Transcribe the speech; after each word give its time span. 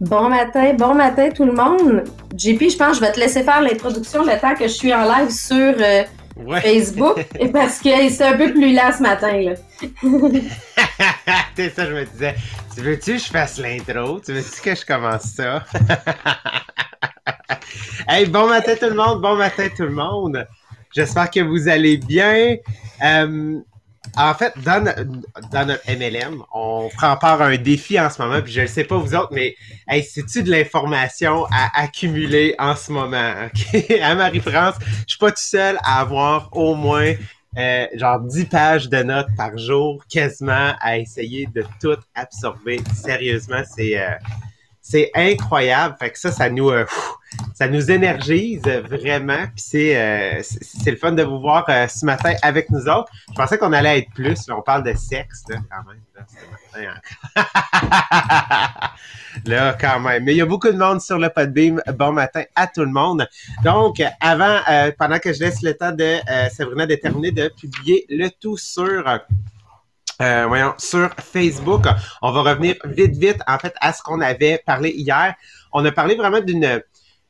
Bon 0.00 0.30
matin, 0.30 0.72
bon 0.78 0.94
matin 0.94 1.28
tout 1.28 1.44
le 1.44 1.52
monde. 1.52 2.04
JP, 2.34 2.70
je 2.70 2.76
pense 2.78 2.92
que 2.92 2.94
je 2.94 3.00
vais 3.00 3.12
te 3.12 3.20
laisser 3.20 3.42
faire 3.42 3.60
l'introduction 3.60 4.24
le 4.24 4.40
temps 4.40 4.54
que 4.54 4.64
je 4.64 4.72
suis 4.72 4.94
en 4.94 5.04
live 5.04 5.28
sur 5.30 5.74
euh, 5.78 6.04
Facebook 6.62 7.18
parce 7.52 7.80
que 7.80 8.08
c'est 8.08 8.24
un 8.24 8.36
peu 8.38 8.50
plus 8.50 8.72
là 8.72 8.92
ce 8.92 9.02
matin. 9.02 9.38
Là. 9.42 9.54
c'est 11.54 11.68
ça, 11.68 11.84
je 11.84 11.92
me 11.92 12.04
disais. 12.06 12.34
Tu 12.74 12.80
veux-tu 12.80 13.12
que 13.12 13.18
je 13.18 13.26
fasse 13.26 13.58
l'intro? 13.58 14.20
Tu 14.20 14.32
veux-tu 14.32 14.62
que 14.62 14.74
je 14.74 14.86
commence 14.86 15.34
ça? 15.34 15.64
hey, 18.08 18.26
bon 18.26 18.48
matin 18.48 18.76
tout 18.80 18.88
le 18.88 18.94
monde, 18.94 19.20
bon 19.20 19.36
matin 19.36 19.68
tout 19.76 19.82
le 19.82 19.90
monde. 19.90 20.46
J'espère 20.92 21.30
que 21.30 21.40
vous 21.40 21.68
allez 21.68 21.98
bien. 21.98 22.56
Euh, 23.04 23.60
en 24.16 24.34
fait, 24.34 24.54
dans, 24.64 24.82
notre 24.82 25.90
MLM, 25.90 26.42
on 26.52 26.88
prend 26.96 27.16
part 27.16 27.42
à 27.42 27.46
un 27.46 27.56
défi 27.56 28.00
en 28.00 28.08
ce 28.10 28.20
moment, 28.22 28.40
puis 28.42 28.52
je 28.52 28.62
ne 28.62 28.66
sais 28.66 28.84
pas 28.84 28.96
vous 28.96 29.14
autres, 29.14 29.32
mais 29.32 29.54
hey, 29.88 30.02
c'est-tu 30.02 30.42
de 30.42 30.50
l'information 30.50 31.44
à 31.52 31.80
accumuler 31.80 32.54
en 32.58 32.74
ce 32.74 32.92
moment? 32.92 33.34
à 34.02 34.14
Marie-France, 34.14 34.76
je 35.06 35.10
suis 35.14 35.18
pas 35.18 35.30
tout 35.30 35.36
seul 35.38 35.78
à 35.82 36.00
avoir 36.00 36.48
au 36.52 36.74
moins 36.74 37.14
euh, 37.58 37.86
genre 37.94 38.20
10 38.20 38.44
pages 38.46 38.88
de 38.88 39.02
notes 39.02 39.28
par 39.36 39.58
jour, 39.58 40.02
quasiment 40.08 40.72
à 40.80 40.98
essayer 40.98 41.46
de 41.46 41.64
tout 41.80 41.96
absorber. 42.14 42.80
Sérieusement, 42.94 43.62
c'est 43.76 44.00
euh, 44.00 44.12
c'est 44.90 45.10
incroyable. 45.14 45.94
Fait 46.00 46.10
que 46.10 46.18
ça, 46.18 46.32
ça 46.32 46.50
nous, 46.50 46.70
euh, 46.70 46.84
ça 47.54 47.68
nous 47.68 47.92
énergise 47.92 48.62
vraiment. 48.62 49.46
Puis 49.54 49.64
c'est, 49.64 49.96
euh, 49.96 50.42
c'est 50.42 50.90
le 50.90 50.96
fun 50.96 51.12
de 51.12 51.22
vous 51.22 51.38
voir 51.38 51.64
euh, 51.68 51.86
ce 51.86 52.04
matin 52.04 52.34
avec 52.42 52.70
nous 52.70 52.88
autres. 52.88 53.08
Je 53.28 53.34
pensais 53.34 53.56
qu'on 53.56 53.72
allait 53.72 53.98
être 53.98 54.10
plus. 54.10 54.50
on 54.50 54.62
parle 54.62 54.82
de 54.82 54.92
sexe 54.94 55.44
là, 55.48 55.58
quand 55.70 55.88
même. 55.88 56.00
Là, 56.74 57.00
là, 59.46 59.76
quand 59.80 60.00
même. 60.00 60.24
Mais 60.24 60.32
il 60.32 60.38
y 60.38 60.42
a 60.42 60.46
beaucoup 60.46 60.72
de 60.72 60.76
monde 60.76 61.00
sur 61.00 61.18
le 61.18 61.28
Podbeam. 61.28 61.80
Bon 61.94 62.10
matin 62.12 62.42
à 62.56 62.66
tout 62.66 62.82
le 62.82 62.90
monde. 62.90 63.28
Donc, 63.62 64.02
avant, 64.20 64.58
pendant 64.98 65.20
que 65.20 65.32
je 65.32 65.38
laisse 65.38 65.62
le 65.62 65.74
temps 65.74 65.92
de 65.92 66.16
Sabrina 66.50 66.86
de 66.86 66.96
terminer 66.96 67.30
de 67.30 67.48
publier 67.48 68.06
le 68.08 68.28
tout 68.28 68.56
sur 68.56 69.20
euh, 70.20 70.46
voyons, 70.46 70.74
sur 70.78 71.10
Facebook. 71.18 71.84
On 72.22 72.32
va 72.32 72.42
revenir 72.42 72.76
vite, 72.84 73.16
vite, 73.16 73.38
en 73.46 73.58
fait, 73.58 73.74
à 73.80 73.92
ce 73.92 74.02
qu'on 74.02 74.20
avait 74.20 74.62
parlé 74.64 74.90
hier. 74.90 75.34
On 75.72 75.84
a 75.84 75.92
parlé 75.92 76.14
vraiment 76.14 76.40
d'une, 76.40 76.82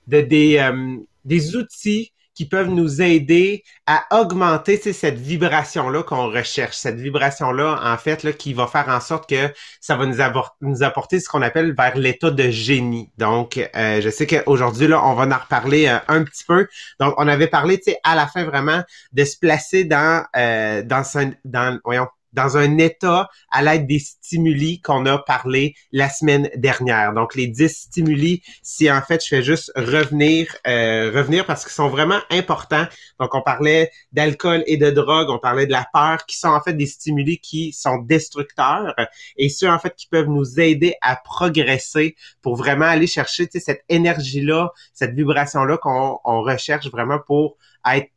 de, 0.07 0.21
des, 0.21 0.59
euh, 0.59 0.97
des 1.25 1.57
outils 1.57 2.13
qui 2.35 2.47
peuvent 2.47 2.71
nous 2.71 3.03
aider 3.03 3.65
à 3.87 4.07
augmenter 4.19 4.79
cette 4.79 5.19
vibration-là 5.19 6.03
qu'on 6.05 6.31
recherche. 6.31 6.77
Cette 6.77 6.97
vibration-là, 6.97 7.81
en 7.83 7.99
fait, 7.99 8.23
là, 8.23 8.33
qui 8.33 8.55
va 8.55 8.67
faire 8.67 8.89
en 8.89 9.01
sorte 9.01 9.29
que 9.29 9.53
ça 9.81 9.97
va 9.97 10.07
nous, 10.07 10.83
apporter 10.83 11.21
ce 11.21 11.29
qu'on 11.29 11.43
appelle 11.43 11.75
vers 11.75 11.99
l'état 11.99 12.31
de 12.31 12.49
génie. 12.49 13.11
Donc, 13.19 13.59
euh, 13.77 14.01
je 14.01 14.09
sais 14.09 14.27
qu'aujourd'hui, 14.27 14.87
là, 14.87 15.05
on 15.05 15.15
va 15.15 15.25
en 15.25 15.39
reparler 15.39 15.87
un 15.87 16.25
petit 16.25 16.45
peu. 16.45 16.67
Donc, 16.99 17.13
on 17.19 17.29
avait 17.29 17.49
parlé, 17.49 17.77
tu 17.77 17.91
sais, 17.91 17.99
à 18.05 18.15
la 18.15 18.27
fin 18.27 18.45
vraiment 18.45 18.83
de 19.13 19.25
se 19.25 19.37
placer 19.37 19.85
dans, 19.85 20.25
euh, 20.35 20.83
dans, 20.83 21.03
dans, 21.45 21.79
voyons, 21.85 22.07
dans 22.33 22.57
un 22.57 22.79
état 22.79 23.29
à 23.51 23.63
l'aide 23.63 23.87
des 23.87 23.99
stimuli 23.99 24.81
qu'on 24.81 25.07
a 25.07 25.19
parlé 25.19 25.75
la 25.93 26.09
semaine 26.09 26.49
dernière. 26.57 27.13
Donc, 27.13 27.35
les 27.35 27.47
10 27.47 27.69
stimuli, 27.69 28.43
si 28.63 28.91
en 28.91 29.03
fait 29.03 29.23
je 29.23 29.29
fais 29.29 29.43
juste 29.43 29.73
revenir, 29.75 30.55
euh, 30.67 31.11
revenir 31.15 31.47
parce 31.47 31.65
qu'ils 31.65 31.73
sont 31.73 31.89
vraiment 31.89 32.21
importants. 32.31 32.87
Donc, 33.19 33.35
on 33.35 33.43
parlait 33.43 33.91
d'alcool 34.13 34.63
et 34.67 34.77
de 34.77 34.91
drogue, 34.91 35.31
on 35.31 35.39
parlait 35.39 35.67
de 35.67 35.73
la 35.73 35.87
peur, 35.93 36.25
qui 36.27 36.39
sont 36.39 36.49
en 36.49 36.61
fait 36.61 36.75
des 36.75 36.87
stimuli 36.87 37.39
qui 37.39 37.73
sont 37.73 37.99
destructeurs 37.99 38.95
et 39.37 39.49
ceux 39.49 39.69
en 39.69 39.79
fait 39.79 39.95
qui 39.97 40.07
peuvent 40.07 40.29
nous 40.29 40.61
aider 40.61 40.95
à 41.01 41.17
progresser 41.17 42.17
pour 42.43 42.57
vraiment 42.57 42.87
aller 42.87 43.07
chercher 43.07 43.49
cette 43.53 43.85
énergie-là, 43.89 44.73
cette 44.95 45.15
vibration-là 45.15 45.79
qu'on 45.79 46.19
recherche 46.25 46.89
vraiment 46.91 47.19
pour 47.19 47.57
être 47.87 48.11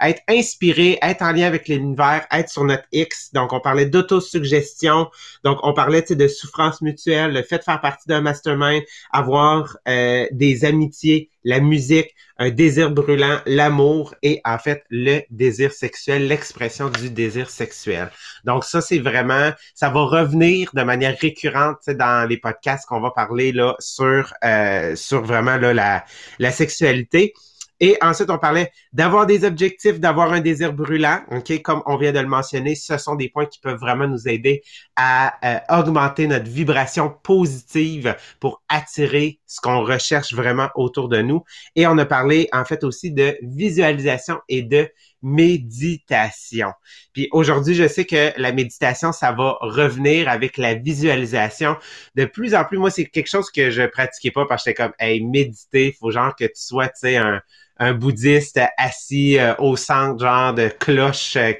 être 0.00 0.22
inspiré, 0.28 0.98
être 1.02 1.22
en 1.22 1.32
lien 1.32 1.46
avec 1.46 1.68
l'univers, 1.68 2.26
être 2.32 2.48
sur 2.48 2.64
notre 2.64 2.84
X. 2.92 3.30
Donc, 3.32 3.52
on 3.52 3.60
parlait 3.60 3.86
d'autosuggestion. 3.86 5.08
Donc, 5.44 5.58
on 5.62 5.72
parlait 5.72 6.02
de 6.02 6.28
souffrance 6.28 6.80
mutuelle, 6.82 7.32
le 7.32 7.42
fait 7.42 7.58
de 7.58 7.62
faire 7.62 7.80
partie 7.80 8.08
d'un 8.08 8.20
mastermind, 8.20 8.82
avoir 9.12 9.76
euh, 9.88 10.26
des 10.30 10.64
amitiés, 10.64 11.30
la 11.44 11.60
musique, 11.60 12.14
un 12.38 12.50
désir 12.50 12.90
brûlant, 12.90 13.38
l'amour 13.46 14.14
et 14.22 14.40
en 14.44 14.58
fait 14.58 14.84
le 14.90 15.20
désir 15.30 15.72
sexuel, 15.72 16.28
l'expression 16.28 16.90
du 16.90 17.08
désir 17.08 17.48
sexuel. 17.48 18.10
Donc, 18.44 18.64
ça, 18.64 18.80
c'est 18.80 18.98
vraiment, 18.98 19.52
ça 19.74 19.88
va 19.88 20.02
revenir 20.02 20.70
de 20.74 20.82
manière 20.82 21.16
récurrente 21.18 21.88
dans 21.88 22.28
les 22.28 22.36
podcasts 22.36 22.86
qu'on 22.86 23.00
va 23.00 23.10
parler 23.10 23.52
là 23.52 23.74
sur, 23.78 24.34
euh, 24.44 24.96
sur 24.96 25.22
vraiment 25.22 25.56
là, 25.56 25.72
la, 25.72 26.04
la 26.38 26.50
sexualité. 26.50 27.32
Et 27.80 27.96
ensuite, 28.00 28.30
on 28.30 28.38
parlait 28.38 28.72
d'avoir 28.92 29.26
des 29.26 29.44
objectifs, 29.44 30.00
d'avoir 30.00 30.32
un 30.32 30.40
désir 30.40 30.72
brûlant. 30.72 31.20
OK, 31.30 31.60
comme 31.62 31.82
on 31.86 31.96
vient 31.96 32.12
de 32.12 32.20
le 32.20 32.26
mentionner, 32.26 32.74
ce 32.74 32.96
sont 32.96 33.14
des 33.16 33.28
points 33.28 33.46
qui 33.46 33.60
peuvent 33.60 33.78
vraiment 33.78 34.08
nous 34.08 34.28
aider 34.28 34.62
à 34.96 35.34
euh, 35.44 35.80
augmenter 35.80 36.26
notre 36.26 36.48
vibration 36.48 37.14
positive 37.22 38.16
pour 38.40 38.62
attirer 38.68 39.40
ce 39.46 39.60
qu'on 39.60 39.84
recherche 39.84 40.32
vraiment 40.32 40.68
autour 40.74 41.08
de 41.08 41.20
nous. 41.20 41.44
Et 41.74 41.86
on 41.86 41.98
a 41.98 42.06
parlé 42.06 42.48
en 42.52 42.64
fait 42.64 42.82
aussi 42.82 43.12
de 43.12 43.36
visualisation 43.42 44.38
et 44.48 44.62
de 44.62 44.88
méditation. 45.26 46.72
Puis 47.12 47.28
aujourd'hui, 47.32 47.74
je 47.74 47.88
sais 47.88 48.04
que 48.04 48.32
la 48.40 48.52
méditation, 48.52 49.10
ça 49.10 49.32
va 49.32 49.56
revenir 49.60 50.28
avec 50.28 50.56
la 50.56 50.74
visualisation. 50.74 51.76
De 52.14 52.26
plus 52.26 52.54
en 52.54 52.64
plus, 52.64 52.78
moi, 52.78 52.90
c'est 52.90 53.06
quelque 53.06 53.28
chose 53.28 53.50
que 53.50 53.70
je 53.70 53.82
pratiquais 53.82 54.30
pas 54.30 54.46
parce 54.46 54.62
que 54.62 54.70
j'étais 54.70 54.82
comme, 54.84 54.92
hey, 55.00 55.24
méditer, 55.24 55.96
faut 55.98 56.12
genre 56.12 56.34
que 56.36 56.44
tu 56.44 56.52
sois, 56.54 56.86
tu 56.88 57.00
sais, 57.00 57.16
un, 57.16 57.40
un 57.78 57.92
bouddhiste 57.92 58.60
assis 58.78 59.36
euh, 59.38 59.54
au 59.58 59.76
centre, 59.76 60.24
genre 60.24 60.54
de 60.54 60.68
cloche, 60.68 61.36
euh, 61.36 61.52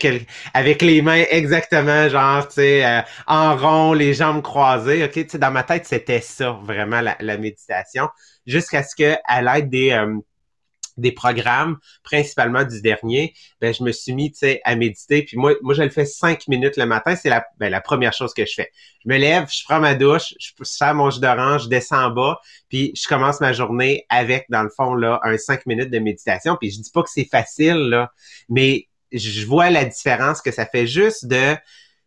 avec 0.54 0.81
les 0.81 1.03
mains 1.03 1.25
exactement, 1.31 2.09
genre, 2.09 2.47
tu 2.47 2.54
sais, 2.54 2.86
euh, 2.86 3.01
en 3.27 3.57
rond, 3.57 3.92
les 3.95 4.15
jambes 4.15 4.42
croisées. 4.42 5.04
Ok, 5.04 5.13
tu 5.13 5.28
sais, 5.28 5.39
dans 5.39 5.51
ma 5.51 5.65
tête, 5.65 5.86
c'était 5.86 6.21
ça, 6.21 6.53
vraiment, 6.63 7.01
la, 7.01 7.16
la 7.18 7.36
méditation, 7.36 8.09
jusqu'à 8.47 8.84
ce 8.84 8.95
que, 8.95 9.16
à 9.24 9.42
l'aide 9.42 9.71
des 9.71 9.91
des 10.97 11.13
programmes, 11.13 11.78
principalement 12.03 12.65
du 12.65 12.81
dernier, 12.81 13.34
ben 13.60 13.72
je 13.72 13.83
me 13.83 13.93
suis 13.93 14.13
mis, 14.13 14.33
à 14.65 14.77
méditer. 14.77 15.22
Puis 15.22 15.37
moi, 15.37 15.54
moi, 15.63 15.75
je 15.75 15.83
le 15.83 15.89
fais 15.89 16.04
cinq 16.04 16.48
minutes 16.48 16.77
le 16.77 16.87
matin. 16.87 17.16
C'est 17.16 17.28
la, 17.28 17.47
ben, 17.59 17.81
première 17.81 18.13
chose 18.13 18.34
que 18.34 18.45
je 18.45 18.54
fais. 18.54 18.71
Je 19.04 19.09
me 19.09 19.16
lève, 19.16 19.47
je 19.51 19.63
prends 19.65 19.81
ma 19.81 19.95
douche, 19.95 20.34
je 20.39 20.51
fais 20.65 20.95
mon 20.95 21.10
jus 21.10 21.21
d'orange, 21.21 21.65
je 21.65 21.69
descends 21.69 22.07
en 22.07 22.10
bas, 22.10 22.41
puis 22.69 22.93
je 22.97 23.07
commence 23.09 23.41
ma 23.41 23.53
journée 23.53 24.04
avec, 24.09 24.47
dans 24.48 24.63
le 24.63 24.71
fond, 24.71 24.95
là, 24.95 25.21
un 25.22 25.37
cinq 25.37 25.66
minutes 25.66 25.91
de 25.91 25.98
méditation. 25.98 26.57
Puis 26.60 26.71
je 26.71 26.81
dis 26.81 26.91
pas 26.91 27.03
que 27.03 27.10
c'est 27.10 27.28
facile, 27.28 27.77
là, 27.77 28.10
mais 28.49 28.89
je 29.13 29.47
vois 29.47 29.71
la 29.71 29.84
différence 29.84 30.42
que 30.42 30.51
ça 30.51 30.66
fait 30.66 30.87
juste 30.87 31.27
de 31.27 31.57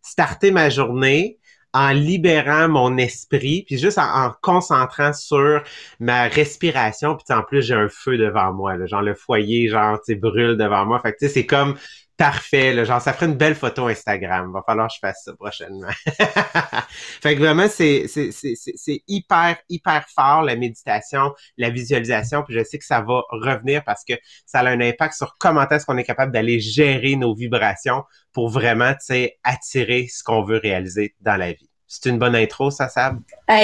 starter 0.01 0.51
ma 0.51 0.69
journée, 0.69 1.38
en 1.73 1.91
libérant 1.91 2.67
mon 2.69 2.97
esprit, 2.97 3.63
puis 3.65 3.77
juste 3.77 3.99
en, 3.99 4.31
concentrant 4.41 5.13
sur 5.13 5.63
ma 5.99 6.23
respiration, 6.27 7.15
puis 7.15 7.35
en 7.35 7.43
plus 7.43 7.61
j'ai 7.61 7.75
un 7.75 7.89
feu 7.89 8.17
devant 8.17 8.53
moi, 8.53 8.75
là, 8.77 8.85
genre 8.87 9.01
le 9.01 9.13
foyer, 9.15 9.67
genre 9.69 9.99
tu 10.01 10.15
brûle 10.15 10.57
devant 10.57 10.85
moi, 10.85 10.99
fait 10.99 11.13
que 11.13 11.17
tu 11.19 11.27
sais 11.27 11.33
c'est 11.33 11.45
comme 11.45 11.75
parfait, 12.19 12.73
là, 12.73 12.83
genre 12.83 13.01
ça 13.01 13.13
ferait 13.13 13.27
une 13.27 13.37
belle 13.37 13.55
photo 13.55 13.87
Instagram, 13.87 14.51
va 14.51 14.61
falloir 14.61 14.89
que 14.89 14.93
je 14.93 14.99
fasse 14.99 15.23
ça 15.23 15.33
prochainement. 15.33 15.87
fait 17.21 17.35
que 17.35 17.39
vraiment 17.39 17.69
c'est 17.69 18.07
c'est 18.09 18.31
c'est 18.33 19.03
hyper 19.07 19.57
hyper 19.69 20.05
fort 20.13 20.43
la 20.43 20.57
méditation, 20.57 21.33
la 21.57 21.69
visualisation, 21.69 22.43
puis 22.43 22.55
je 22.55 22.63
sais 22.65 22.77
que 22.77 22.83
ça 22.83 22.99
va 22.99 23.21
revenir 23.31 23.85
parce 23.85 24.03
que 24.03 24.15
ça 24.45 24.59
a 24.59 24.69
un 24.69 24.81
impact 24.81 25.13
sur 25.13 25.37
comment 25.39 25.65
est-ce 25.69 25.85
qu'on 25.85 25.97
est 25.97 26.03
capable 26.03 26.33
d'aller 26.33 26.59
gérer 26.59 27.15
nos 27.15 27.33
vibrations 27.33 28.03
pour 28.33 28.49
vraiment, 28.49 28.91
tu 28.91 29.05
sais, 29.05 29.39
attirer 29.45 30.07
ce 30.09 30.21
qu'on 30.21 30.43
veut 30.43 30.59
réaliser 30.61 31.15
dans 31.21 31.37
la 31.37 31.53
vie. 31.53 31.68
C'est 31.91 32.07
une 32.07 32.19
bonne 32.19 32.35
intro, 32.35 32.69
ça, 32.69 32.87
Sab? 32.87 33.19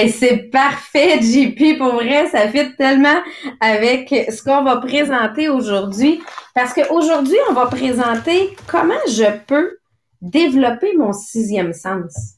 c'est 0.08 0.50
parfait, 0.50 1.20
JP. 1.22 1.78
Pour 1.78 1.94
vrai, 1.94 2.26
ça 2.26 2.48
fit 2.48 2.74
tellement 2.76 3.22
avec 3.60 4.08
ce 4.08 4.42
qu'on 4.42 4.64
va 4.64 4.78
présenter 4.78 5.48
aujourd'hui. 5.48 6.20
Parce 6.52 6.74
qu'aujourd'hui, 6.74 7.36
on 7.48 7.52
va 7.52 7.66
présenter 7.66 8.56
comment 8.66 8.98
je 9.08 9.30
peux 9.46 9.78
développer 10.20 10.96
mon 10.96 11.12
sixième 11.12 11.72
sens. 11.72 12.34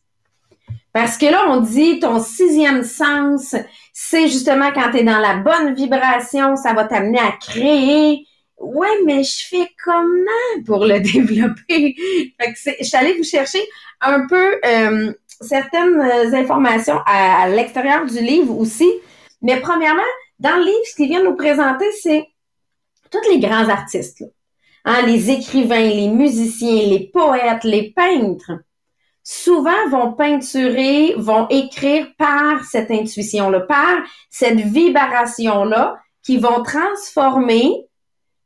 Parce 0.93 1.17
que 1.17 1.25
là, 1.25 1.47
on 1.49 1.63
dit 1.63 2.01
ton 2.01 2.21
sixième 2.21 2.85
sens, 2.85 3.57
c'est 3.95 4.29
justement 4.29 4.71
quand 4.73 4.91
tu 4.91 4.99
es 4.99 5.05
dans 5.05 5.19
la 5.19 5.37
bonne 5.37 5.75
vibration, 5.75 6.57
ça 6.57 6.75
va 6.75 6.85
t'amener 6.85 7.19
à 7.19 7.33
créer, 7.41 8.27
ouais, 8.59 9.03
mais 9.07 9.23
je 9.23 9.47
fais 9.49 9.71
comment 9.83 10.65
pour 10.67 10.85
le 10.85 11.01
développer? 11.13 11.97
Fait 12.39 12.53
que 12.53 12.59
je 12.79 12.85
suis 12.85 12.97
allée 12.97 13.17
vous 13.17 13.25
chercher 13.25 13.61
un 14.03 14.27
peu 14.27 14.61
euh, 14.67 15.13
certaines 15.41 16.01
euh, 16.01 16.35
informations 16.35 17.01
à, 17.07 17.49
l'extérieur 17.49 18.07
du 18.07 18.21
livre 18.21 18.57
aussi. 18.59 18.91
Mais 19.43 19.61
premièrement, 19.61 20.03
dans 20.39 20.57
le 20.57 20.65
livre, 20.65 20.85
ce 20.85 20.97
qu'il 20.97 21.09
vient 21.09 21.23
nous 21.23 21.37
présenter, 21.37 21.87
c'est 22.03 22.27
tous 23.11 23.31
les 23.31 23.39
grands 23.39 23.69
artistes. 23.69 24.25
Hein, 24.85 25.03
les 25.03 25.31
écrivains, 25.31 25.81
les 25.81 26.09
musiciens, 26.09 26.87
les 26.87 27.11
poètes, 27.13 27.65
les 27.65 27.93
peintres 27.93 28.53
souvent 29.23 29.89
vont 29.91 30.15
peinturer, 30.15 31.15
vont 31.19 31.47
écrire 31.51 32.09
par 32.17 32.65
cette 32.65 32.91
intuition-là, 32.91 33.61
par 33.61 33.99
cette 34.31 34.59
vibration-là, 34.59 35.99
qui 36.23 36.39
vont 36.39 36.63
transformer 36.63 37.87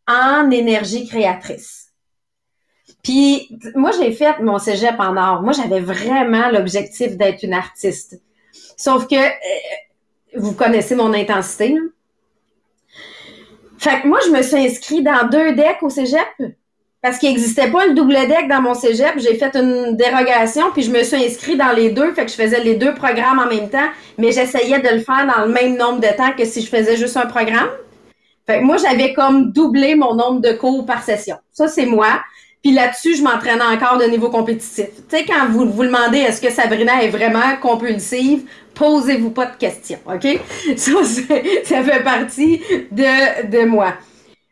en 0.08 0.50
énergie 0.50 1.06
créatrice. 1.06 1.81
Puis 3.02 3.58
moi, 3.74 3.90
j'ai 3.98 4.12
fait 4.12 4.38
mon 4.40 4.58
cégep 4.58 4.94
en 4.98 5.16
art. 5.16 5.42
Moi, 5.42 5.52
j'avais 5.52 5.80
vraiment 5.80 6.48
l'objectif 6.50 7.16
d'être 7.16 7.42
une 7.42 7.54
artiste. 7.54 8.20
Sauf 8.76 9.06
que 9.06 9.16
euh, 9.16 9.28
vous 10.36 10.52
connaissez 10.52 10.94
mon 10.94 11.12
intensité. 11.12 11.76
Fait 13.78 14.02
que 14.02 14.06
moi, 14.06 14.20
je 14.24 14.30
me 14.30 14.42
suis 14.42 14.56
inscrite 14.56 15.04
dans 15.04 15.28
deux 15.28 15.54
decks 15.54 15.82
au 15.82 15.90
cégep 15.90 16.28
parce 17.02 17.18
qu'il 17.18 17.30
n'existait 17.30 17.68
pas 17.70 17.86
le 17.86 17.94
double 17.94 18.14
deck 18.14 18.46
dans 18.48 18.62
mon 18.62 18.74
cégep. 18.74 19.18
J'ai 19.18 19.34
fait 19.34 19.56
une 19.56 19.96
dérogation, 19.96 20.70
puis 20.72 20.82
je 20.82 20.90
me 20.92 21.02
suis 21.02 21.16
inscrite 21.16 21.58
dans 21.58 21.72
les 21.72 21.90
deux. 21.90 22.14
Fait 22.14 22.24
que 22.24 22.30
je 22.30 22.36
faisais 22.36 22.62
les 22.62 22.76
deux 22.76 22.94
programmes 22.94 23.40
en 23.40 23.48
même 23.48 23.68
temps, 23.68 23.88
mais 24.18 24.30
j'essayais 24.30 24.78
de 24.78 24.88
le 24.88 25.00
faire 25.00 25.26
dans 25.26 25.44
le 25.44 25.52
même 25.52 25.76
nombre 25.76 25.98
de 25.98 26.16
temps 26.16 26.32
que 26.38 26.44
si 26.44 26.62
je 26.62 26.68
faisais 26.68 26.96
juste 26.96 27.16
un 27.16 27.26
programme. 27.26 27.70
Fait 28.46 28.60
que 28.60 28.64
moi, 28.64 28.76
j'avais 28.76 29.14
comme 29.14 29.50
doublé 29.52 29.96
mon 29.96 30.14
nombre 30.14 30.40
de 30.40 30.52
cours 30.52 30.86
par 30.86 31.02
session. 31.02 31.36
Ça, 31.50 31.66
c'est 31.66 31.86
moi. 31.86 32.20
Puis 32.62 32.72
là-dessus, 32.72 33.16
je 33.16 33.22
m'entraînais 33.22 33.64
encore 33.64 33.98
de 33.98 34.04
niveau 34.04 34.30
compétitif. 34.30 34.86
Tu 35.08 35.16
sais, 35.16 35.24
quand 35.24 35.48
vous 35.48 35.70
vous 35.70 35.84
demandez 35.84 36.18
est-ce 36.18 36.40
que 36.40 36.50
Sabrina 36.50 37.02
est 37.02 37.08
vraiment 37.08 37.56
compulsive, 37.60 38.42
posez-vous 38.74 39.30
pas 39.30 39.46
de 39.46 39.56
questions, 39.56 39.98
OK? 40.06 40.40
Ça, 40.76 40.92
ça 41.64 41.82
fait 41.82 42.02
partie 42.04 42.62
de, 42.90 43.48
de 43.48 43.64
moi. 43.64 43.94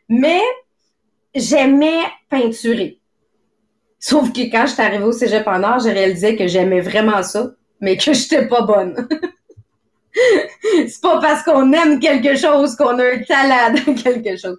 Mais 0.09 0.41
j'aimais 1.33 2.03
peinturer. 2.29 2.99
Sauf 3.97 4.33
que 4.33 4.41
quand 4.51 4.65
je 4.65 4.73
suis 4.73 4.81
arrivée 4.81 5.03
au 5.03 5.11
cégep 5.11 5.47
en 5.47 5.63
art, 5.63 5.79
j'ai 5.79 5.91
réalisé 5.91 6.35
que 6.35 6.47
j'aimais 6.47 6.81
vraiment 6.81 7.23
ça, 7.23 7.51
mais 7.79 7.97
que 7.97 8.13
j'étais 8.13 8.47
pas 8.47 8.63
bonne. 8.63 9.07
c'est 10.87 11.01
pas 11.01 11.21
parce 11.21 11.43
qu'on 11.43 11.71
aime 11.71 11.99
quelque 11.99 12.35
chose 12.35 12.75
qu'on 12.75 12.97
a 12.99 13.05
un 13.05 13.19
talent 13.19 13.73
dans 13.73 13.93
quelque 13.93 14.37
chose. 14.37 14.57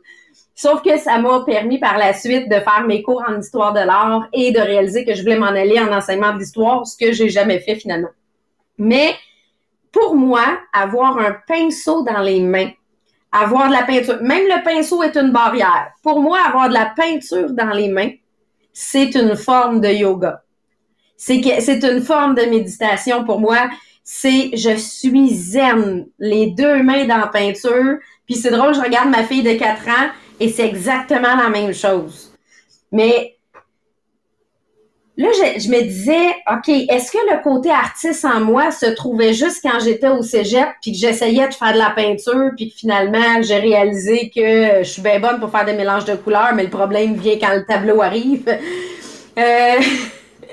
Sauf 0.55 0.83
que 0.83 0.99
ça 0.99 1.19
m'a 1.19 1.41
permis 1.47 1.79
par 1.79 1.97
la 1.97 2.13
suite 2.13 2.49
de 2.49 2.57
faire 2.57 2.85
mes 2.87 3.03
cours 3.03 3.25
en 3.27 3.41
histoire 3.41 3.73
de 3.73 3.81
l'art 3.81 4.29
et 4.33 4.53
de 4.53 4.61
réaliser 4.61 5.05
que 5.05 5.15
je 5.15 5.23
voulais 5.23 5.39
m'en 5.39 5.47
aller 5.47 5.81
en 5.81 5.93
enseignement 5.93 6.35
d'histoire, 6.35 6.87
ce 6.87 6.97
que 6.97 7.13
j'ai 7.13 7.31
jamais 7.31 7.59
fait 7.59 7.77
finalement. 7.77 8.11
Mais 8.77 9.15
pour 9.91 10.15
moi, 10.15 10.59
avoir 10.73 11.19
un 11.19 11.37
pinceau 11.47 12.03
dans 12.03 12.21
les 12.21 12.41
mains, 12.41 12.71
avoir 13.33 13.69
de 13.69 13.73
la 13.73 13.83
peinture, 13.83 14.23
même 14.23 14.45
le 14.47 14.63
pinceau 14.63 15.03
est 15.03 15.17
une 15.17 15.33
barrière. 15.33 15.93
Pour 16.03 16.21
moi, 16.21 16.39
avoir 16.47 16.69
de 16.69 16.75
la 16.75 16.93
peinture 16.95 17.51
dans 17.51 17.71
les 17.71 17.89
mains, 17.89 18.11
c'est 18.75 19.15
une 19.15 19.37
forme 19.37 19.81
de 19.81 19.89
yoga. 19.89 20.43
C'est 21.17 21.83
une 21.83 22.03
forme 22.03 22.35
de 22.35 22.43
méditation 22.43 23.25
pour 23.25 23.41
moi. 23.41 23.71
C'est 24.05 24.51
je 24.55 24.77
suis 24.77 25.29
zen, 25.31 26.07
les 26.19 26.49
deux 26.49 26.83
mains 26.83 27.07
dans 27.07 27.19
la 27.19 27.29
peinture. 27.29 27.99
Puis 28.27 28.35
c'est 28.35 28.51
drôle, 28.51 28.75
je 28.75 28.81
regarde 28.81 29.09
ma 29.09 29.23
fille 29.23 29.43
de 29.43 29.55
4 29.55 29.89
ans 29.89 30.11
et 30.43 30.49
c'est 30.49 30.67
exactement 30.67 31.37
la 31.37 31.49
même 31.49 31.73
chose. 31.73 32.33
Mais 32.91 33.37
là, 35.17 35.29
je, 35.33 35.71
me 35.71 35.83
disais, 35.83 36.35
OK, 36.51 36.69
est-ce 36.69 37.13
que 37.13 37.33
le 37.33 37.41
côté 37.45 37.71
artiste 37.71 38.25
en 38.25 38.41
moi 38.41 38.73
se 38.73 38.87
trouvait 38.87 39.35
juste 39.35 39.61
quand 39.63 39.79
j'étais 39.79 40.09
au 40.09 40.23
cégep, 40.23 40.69
puis 40.83 40.91
que 40.91 40.99
j'essayais 40.99 41.47
de 41.47 41.55
faire 41.55 41.75
de 41.75 41.79
la 41.79 41.91
peinture, 41.91 42.51
puis 42.57 42.71
que 42.71 42.75
finalement, 42.75 43.41
j'ai 43.43 43.59
réalisé 43.59 44.33
que 44.35 44.83
je 44.83 44.89
suis 44.89 45.01
bien 45.01 45.21
bonne 45.21 45.39
pour 45.39 45.51
faire 45.51 45.65
des 45.65 45.75
mélanges 45.75 46.07
de 46.07 46.17
couleurs, 46.17 46.53
mais 46.57 46.65
le 46.65 46.71
problème 46.71 47.15
vient 47.15 47.39
quand 47.39 47.55
le 47.55 47.65
tableau 47.65 48.03
arrive. 48.03 48.45
Euh, 49.39 49.81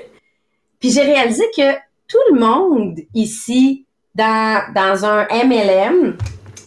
puis 0.80 0.90
j'ai 0.90 1.02
réalisé 1.02 1.44
que 1.54 1.74
tout 2.08 2.32
le 2.32 2.40
monde 2.40 2.98
ici, 3.12 3.84
dans, 4.14 4.62
dans 4.74 5.04
un 5.04 5.26
MLM, 5.44 6.16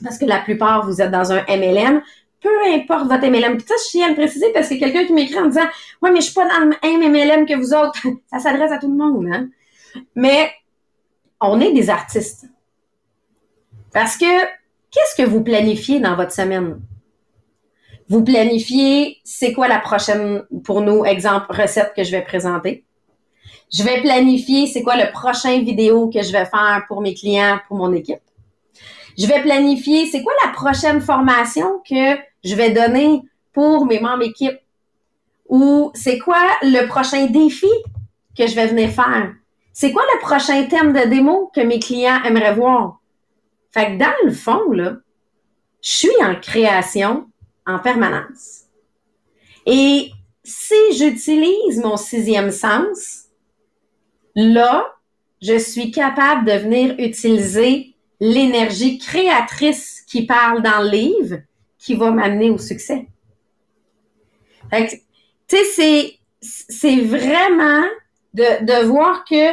parce 0.03 0.19
que 0.19 0.25
la 0.25 0.37
plupart, 0.37 0.85
vous 0.85 1.01
êtes 1.01 1.09
dans 1.09 1.31
un 1.31 1.43
MLM, 1.49 2.03
peu 2.43 2.73
importe 2.73 3.07
votre 3.07 3.25
MLM. 3.25 3.57
Puis 3.57 3.65
ça, 3.67 3.75
je 3.85 3.89
tiens 3.89 4.07
à 4.07 4.09
le 4.09 4.15
préciser 4.15 4.51
parce 4.53 4.69
que 4.69 4.75
quelqu'un 4.75 5.05
qui 5.05 5.13
m'écrit 5.13 5.39
en 5.39 5.47
disant 5.47 5.65
Ouais, 6.01 6.11
mais 6.11 6.17
je 6.17 6.25
suis 6.25 6.33
pas 6.33 6.47
dans 6.47 6.59
le 6.59 6.99
même 6.99 7.11
MLM 7.11 7.45
que 7.47 7.55
vous 7.55 7.73
autres. 7.73 7.99
ça 8.31 8.39
s'adresse 8.39 8.71
à 8.71 8.77
tout 8.77 8.89
le 8.89 8.97
monde, 8.97 9.27
hein? 9.31 9.47
Mais 10.15 10.51
on 11.39 11.59
est 11.61 11.71
des 11.71 11.89
artistes. 11.89 12.45
Parce 13.93 14.17
que 14.17 14.43
qu'est-ce 14.91 15.15
que 15.21 15.27
vous 15.27 15.41
planifiez 15.41 15.99
dans 15.99 16.15
votre 16.15 16.31
semaine? 16.31 16.81
Vous 18.09 18.23
planifiez 18.23 19.19
c'est 19.23 19.53
quoi 19.53 19.67
la 19.67 19.79
prochaine, 19.79 20.43
pour 20.63 20.81
nous, 20.81 21.05
exemple, 21.05 21.47
recette 21.49 21.93
que 21.95 22.03
je 22.03 22.11
vais 22.11 22.21
présenter? 22.21 22.83
Je 23.71 23.83
vais 23.83 24.01
planifier 24.01 24.67
c'est 24.67 24.83
quoi 24.83 24.97
le 24.97 25.11
prochain 25.11 25.59
vidéo 25.61 26.09
que 26.09 26.21
je 26.21 26.31
vais 26.31 26.45
faire 26.45 26.83
pour 26.87 27.01
mes 27.01 27.13
clients, 27.13 27.59
pour 27.67 27.77
mon 27.77 27.93
équipe? 27.93 28.19
Je 29.17 29.27
vais 29.27 29.41
planifier 29.41 30.07
c'est 30.07 30.23
quoi 30.23 30.33
la 30.43 30.51
prochaine 30.51 31.01
formation 31.01 31.81
que 31.87 32.17
je 32.43 32.55
vais 32.55 32.71
donner 32.71 33.21
pour 33.53 33.85
mes 33.85 33.99
membres 33.99 34.23
équipe? 34.23 34.59
Ou 35.47 35.91
c'est 35.93 36.17
quoi 36.17 36.41
le 36.61 36.87
prochain 36.87 37.27
défi 37.27 37.69
que 38.37 38.47
je 38.47 38.55
vais 38.55 38.67
venir 38.67 38.89
faire? 38.89 39.33
C'est 39.71 39.91
quoi 39.91 40.03
le 40.13 40.19
prochain 40.19 40.65
thème 40.65 40.93
de 40.93 41.07
démo 41.07 41.51
que 41.53 41.61
mes 41.61 41.79
clients 41.79 42.23
aimeraient 42.23 42.55
voir? 42.55 42.99
Fait 43.71 43.93
que 43.93 43.97
dans 43.97 44.13
le 44.25 44.31
fond, 44.31 44.71
là, 44.71 44.97
je 45.81 45.89
suis 45.89 46.23
en 46.23 46.35
création 46.35 47.27
en 47.65 47.79
permanence. 47.79 48.63
Et 49.65 50.11
si 50.43 50.93
j'utilise 50.97 51.79
mon 51.83 51.97
sixième 51.97 52.51
sens, 52.51 53.25
là, 54.35 54.93
je 55.41 55.57
suis 55.57 55.91
capable 55.91 56.45
de 56.45 56.53
venir 56.53 56.95
utiliser 56.99 57.95
l'énergie 58.19 58.97
créatrice 58.97 60.01
qui 60.07 60.25
parle 60.25 60.61
dans 60.61 60.81
le 60.81 60.89
livre 60.89 61.37
qui 61.83 61.95
va 61.95 62.11
m'amener 62.11 62.49
au 62.49 62.57
succès. 62.57 63.07
tu 64.71 64.97
sais, 65.47 66.17
c'est, 66.39 67.01
vraiment 67.01 67.83
de, 68.33 68.65
de 68.65 68.85
voir 68.85 69.25
que 69.25 69.51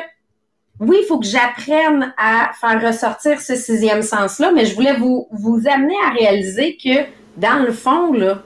oui, 0.78 0.98
il 1.02 1.06
faut 1.06 1.18
que 1.18 1.26
j'apprenne 1.26 2.14
à 2.16 2.52
faire 2.58 2.80
ressortir 2.86 3.40
ce 3.40 3.56
sixième 3.56 4.02
sens-là, 4.02 4.52
mais 4.52 4.64
je 4.64 4.76
voulais 4.76 4.96
vous, 4.96 5.26
vous 5.32 5.60
amener 5.68 5.96
à 6.06 6.10
réaliser 6.10 6.76
que 6.76 7.04
dans 7.36 7.64
le 7.64 7.72
fond, 7.72 8.12
là, 8.12 8.44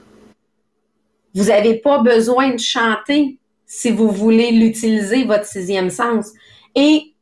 vous 1.34 1.44
n'avez 1.44 1.74
pas 1.74 1.98
besoin 1.98 2.52
de 2.52 2.58
chanter 2.58 3.38
si 3.66 3.90
vous 3.90 4.10
voulez 4.10 4.50
l'utiliser, 4.50 5.24
votre 5.24 5.46
sixième 5.46 5.90
sens. 5.90 6.30
Et 6.74 7.12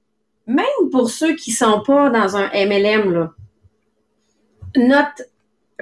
même 0.47 0.91
pour 0.93 1.11
ceux 1.11 1.35
qui 1.35 1.51
sont 1.51 1.83
pas 1.85 2.09
dans 2.09 2.37
un 2.37 2.49
MLM, 2.55 3.13
là, 3.13 3.33
notre 4.77 5.23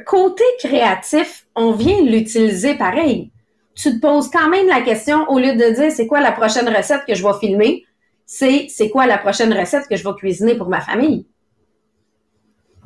côté 0.04 0.44
créatif, 0.58 1.46
on 1.54 1.72
vient 1.72 2.02
l'utiliser 2.02 2.74
pareil. 2.74 3.30
Tu 3.74 3.94
te 3.94 4.00
poses 4.00 4.30
quand 4.30 4.48
même 4.48 4.66
la 4.66 4.82
question, 4.82 5.28
au 5.28 5.38
lieu 5.38 5.54
de 5.54 5.74
dire 5.74 5.92
c'est 5.92 6.06
quoi 6.06 6.20
la 6.20 6.32
prochaine 6.32 6.68
recette 6.68 7.02
que 7.06 7.14
je 7.14 7.22
vais 7.22 7.38
filmer, 7.40 7.84
c'est 8.26 8.66
c'est 8.68 8.90
quoi 8.90 9.06
la 9.06 9.18
prochaine 9.18 9.52
recette 9.52 9.88
que 9.88 9.96
je 9.96 10.04
vais 10.04 10.14
cuisiner 10.16 10.54
pour 10.54 10.68
ma 10.68 10.80
famille? 10.80 11.26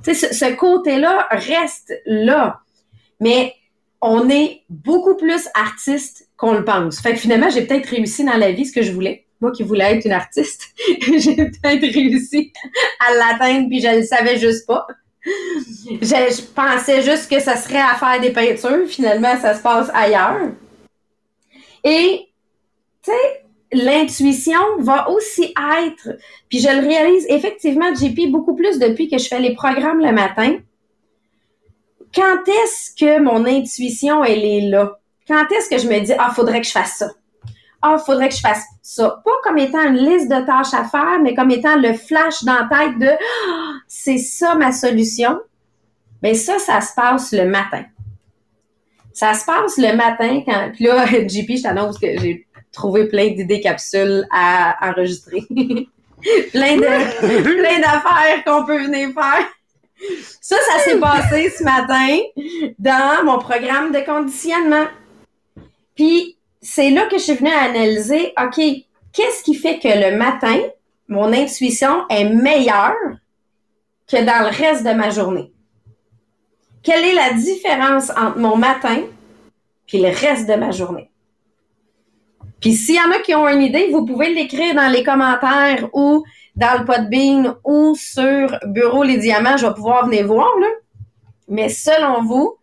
Sais, 0.02 0.14
ce, 0.14 0.54
côté-là 0.54 1.26
reste 1.30 1.92
là. 2.04 2.60
Mais 3.20 3.54
on 4.02 4.28
est 4.28 4.62
beaucoup 4.68 5.16
plus 5.16 5.48
artiste 5.54 6.28
qu'on 6.36 6.52
le 6.52 6.64
pense. 6.64 7.00
Fait 7.00 7.14
que 7.14 7.18
finalement, 7.18 7.48
j'ai 7.48 7.66
peut-être 7.66 7.88
réussi 7.88 8.22
dans 8.22 8.36
la 8.36 8.52
vie 8.52 8.66
ce 8.66 8.72
que 8.72 8.82
je 8.82 8.92
voulais. 8.92 9.26
Moi 9.40 9.50
qui 9.50 9.62
voulais 9.62 9.96
être 9.96 10.04
une 10.04 10.12
artiste, 10.12 10.74
j'ai 11.18 11.36
peut-être 11.36 11.94
réussi 11.94 12.52
à 13.00 13.14
l'atteindre 13.14 13.68
puis 13.68 13.80
je 13.80 13.96
le 13.96 14.02
savais 14.02 14.38
juste 14.38 14.66
pas 14.66 14.86
je, 15.24 16.42
pensais 16.54 17.02
juste 17.02 17.30
que 17.30 17.40
ça 17.40 17.56
serait 17.56 17.80
à 17.80 17.94
faire 17.94 18.20
des 18.20 18.30
peintures. 18.30 18.86
Finalement, 18.86 19.38
ça 19.40 19.54
se 19.54 19.62
passe 19.62 19.90
ailleurs. 19.94 20.50
Et, 21.82 22.28
tu 23.02 23.10
sais, 23.10 23.44
l'intuition 23.72 24.60
va 24.78 25.10
aussi 25.10 25.54
être, 25.78 26.18
puis 26.48 26.60
je 26.60 26.68
le 26.68 26.86
réalise 26.86 27.26
effectivement, 27.28 27.94
JP, 27.94 28.30
beaucoup 28.30 28.54
plus 28.54 28.78
depuis 28.78 29.08
que 29.08 29.18
je 29.18 29.28
fais 29.28 29.40
les 29.40 29.54
programmes 29.54 30.00
le 30.00 30.12
matin. 30.12 30.58
Quand 32.14 32.46
est-ce 32.46 32.94
que 32.94 33.20
mon 33.20 33.44
intuition, 33.44 34.24
elle 34.24 34.44
est 34.44 34.68
là? 34.68 34.98
Quand 35.26 35.44
est-ce 35.50 35.68
que 35.68 35.78
je 35.78 35.88
me 35.88 35.98
dis, 36.00 36.12
ah, 36.18 36.30
faudrait 36.34 36.60
que 36.60 36.66
je 36.66 36.72
fasse 36.72 36.98
ça? 36.98 37.10
Ah, 37.86 37.98
faudrait 37.98 38.28
que 38.28 38.34
je 38.34 38.40
fasse 38.40 38.64
ça. 38.82 39.20
Pas 39.24 39.30
comme 39.42 39.58
étant 39.58 39.82
une 39.82 39.98
liste 39.98 40.30
de 40.30 40.40
tâches 40.46 40.72
à 40.72 40.84
faire, 40.84 41.20
mais 41.22 41.34
comme 41.34 41.50
étant 41.50 41.76
le 41.76 41.92
flash 41.92 42.42
dans 42.44 42.54
la 42.54 42.68
tête 42.78 42.98
de 42.98 43.08
ah, 43.08 43.72
c'est 43.86 44.18
ça 44.18 44.54
ma 44.54 44.72
solution. 44.72 45.38
Mais 46.22 46.34
ça, 46.34 46.58
ça 46.58 46.80
se 46.80 46.94
passe 46.94 47.32
le 47.32 47.44
matin. 47.44 47.84
Ça 49.12 49.34
se 49.34 49.44
passe 49.44 49.76
le 49.76 49.94
matin 49.94 50.42
quand. 50.46 50.70
Puis 50.74 50.84
là, 50.84 51.06
JP, 51.28 51.56
je 51.56 51.62
t'annonce 51.62 51.98
que 51.98 52.18
j'ai 52.18 52.46
trouvé 52.72 53.06
plein 53.06 53.28
d'idées 53.28 53.60
capsules 53.60 54.26
à 54.32 54.76
enregistrer. 54.90 55.42
plein 55.50 56.76
de 56.76 57.42
plein 57.42 57.80
d'affaires 57.80 58.44
qu'on 58.46 58.64
peut 58.64 58.82
venir 58.82 59.10
faire. 59.12 59.46
Ça, 60.40 60.56
ça 60.70 60.78
s'est 60.80 60.98
passé 60.98 61.50
ce 61.56 61.62
matin 61.62 62.18
dans 62.78 63.24
mon 63.24 63.38
programme 63.38 63.92
de 63.92 64.00
conditionnement. 64.00 64.86
Puis 65.94 66.33
c'est 66.74 66.90
là 66.90 67.06
que 67.06 67.18
je 67.18 67.22
suis 67.22 67.34
venue 67.34 67.52
analyser, 67.52 68.32
OK, 68.36 68.60
qu'est-ce 69.12 69.44
qui 69.44 69.54
fait 69.54 69.78
que 69.78 69.86
le 69.86 70.16
matin, 70.16 70.58
mon 71.06 71.32
intuition 71.32 72.04
est 72.08 72.24
meilleure 72.24 72.96
que 74.08 74.16
dans 74.16 74.42
le 74.42 74.56
reste 74.56 74.84
de 74.84 74.90
ma 74.90 75.10
journée? 75.10 75.52
Quelle 76.82 77.04
est 77.04 77.14
la 77.14 77.32
différence 77.34 78.10
entre 78.10 78.38
mon 78.38 78.56
matin 78.56 79.02
puis 79.86 79.98
le 80.00 80.08
reste 80.08 80.48
de 80.48 80.54
ma 80.54 80.72
journée? 80.72 81.10
Puis 82.60 82.72
s'il 82.72 82.96
y 82.96 83.00
en 83.00 83.12
a 83.12 83.20
qui 83.20 83.36
ont 83.36 83.46
une 83.46 83.62
idée, 83.62 83.90
vous 83.92 84.04
pouvez 84.04 84.34
l'écrire 84.34 84.74
dans 84.74 84.90
les 84.90 85.04
commentaires 85.04 85.88
ou 85.92 86.24
dans 86.56 86.80
le 86.80 86.84
Podbean 86.84 87.54
ou 87.62 87.94
sur 87.94 88.58
Bureau 88.64 89.04
Les 89.04 89.18
Diamants. 89.18 89.58
Je 89.58 89.66
vais 89.66 89.74
pouvoir 89.74 90.06
venir 90.06 90.26
voir. 90.26 90.50
Là. 90.58 90.66
Mais 91.46 91.68
selon 91.68 92.24
vous, 92.24 92.56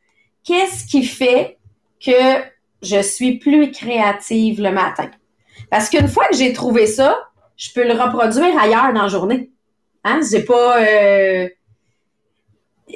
qu'est-ce 0.44 0.86
qui 0.86 1.06
fait 1.06 1.58
que 2.06 2.51
je 2.82 3.02
suis 3.02 3.38
plus 3.38 3.72
créative 3.72 4.62
le 4.62 4.72
matin? 4.72 5.10
Parce 5.70 5.90
qu'une 5.90 6.08
fois 6.08 6.28
que 6.28 6.36
j'ai 6.36 6.54
trouvé 6.54 6.86
ça, 6.86 7.30
je 7.58 7.72
peux 7.74 7.88
le 7.88 7.94
reproduire 7.94 8.58
ailleurs 8.60 8.94
dans 8.94 9.04
la 9.04 9.08
journée. 9.08 9.52
Hein? 10.04 10.20
J'ai 10.30 10.44
pas. 10.44 10.82
Euh... 10.82 11.50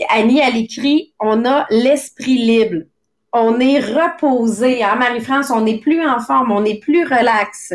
Annie, 0.09 0.39
elle 0.39 0.57
écrit 0.57 1.13
On 1.19 1.45
a 1.45 1.67
l'esprit 1.69 2.37
libre. 2.37 2.85
On 3.31 3.59
est 3.59 3.79
reposé. 3.79 4.83
Hein, 4.83 4.95
Marie-France, 4.95 5.51
on 5.51 5.61
n'est 5.61 5.79
plus 5.79 6.05
en 6.05 6.19
forme, 6.19 6.51
on 6.51 6.65
est 6.65 6.79
plus 6.79 7.03
relax. 7.03 7.73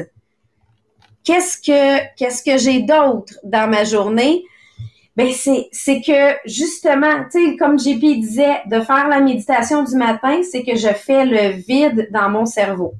Qu'est-ce 1.22 1.58
que 1.58 2.14
qu'est-ce 2.16 2.42
que 2.42 2.56
j'ai 2.56 2.80
d'autre 2.80 3.34
dans 3.44 3.70
ma 3.70 3.84
journée? 3.84 4.44
Ben 5.16 5.32
c'est, 5.32 6.00
que 6.00 6.36
justement, 6.46 7.24
tu 7.30 7.50
sais, 7.50 7.56
comme 7.56 7.78
JP 7.78 8.00
disait, 8.20 8.62
de 8.66 8.80
faire 8.80 9.08
la 9.08 9.20
méditation 9.20 9.82
du 9.82 9.96
matin, 9.96 10.42
c'est 10.42 10.62
que 10.62 10.76
je 10.76 10.88
fais 10.88 11.24
le 11.24 11.50
vide 11.56 12.08
dans 12.12 12.30
mon 12.30 12.46
cerveau. 12.46 12.94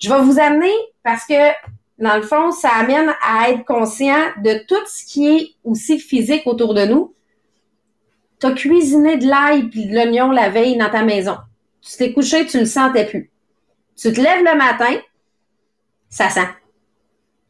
Je 0.00 0.08
vais 0.08 0.20
vous 0.20 0.38
amener 0.40 0.72
parce 1.02 1.24
que 1.24 1.52
dans 1.98 2.16
le 2.16 2.22
fond, 2.22 2.50
ça 2.50 2.70
amène 2.70 3.14
à 3.22 3.50
être 3.50 3.64
conscient 3.64 4.32
de 4.42 4.64
tout 4.66 4.84
ce 4.86 5.04
qui 5.04 5.28
est 5.28 5.48
aussi 5.62 6.00
physique 6.00 6.42
autour 6.46 6.74
de 6.74 6.84
nous. 6.84 7.14
Tu 8.40 8.46
as 8.46 8.52
cuisiné 8.52 9.18
de 9.18 9.26
l'ail 9.26 9.70
et 9.72 9.86
de 9.86 9.94
l'oignon 9.94 10.32
la 10.32 10.48
veille 10.48 10.76
dans 10.76 10.90
ta 10.90 11.04
maison. 11.04 11.36
Tu 11.80 11.96
t'es 11.96 12.12
couché, 12.12 12.44
tu 12.46 12.58
le 12.58 12.66
sentais 12.66 13.06
plus. 13.06 13.30
Tu 13.96 14.12
te 14.12 14.20
lèves 14.20 14.44
le 14.44 14.58
matin, 14.58 15.00
ça 16.08 16.28
sent. 16.28 16.48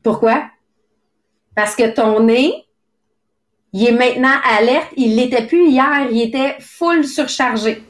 Pourquoi? 0.03 0.51
Parce 1.55 1.75
que 1.75 1.89
ton 1.95 2.21
nez, 2.21 2.67
il 3.73 3.87
est 3.87 3.93
maintenant 3.93 4.37
alerte. 4.45 4.88
Il 4.97 5.17
l'était 5.17 5.47
plus 5.47 5.69
hier, 5.69 6.09
il 6.11 6.21
était 6.21 6.57
full 6.61 7.05
surchargé. 7.05 7.83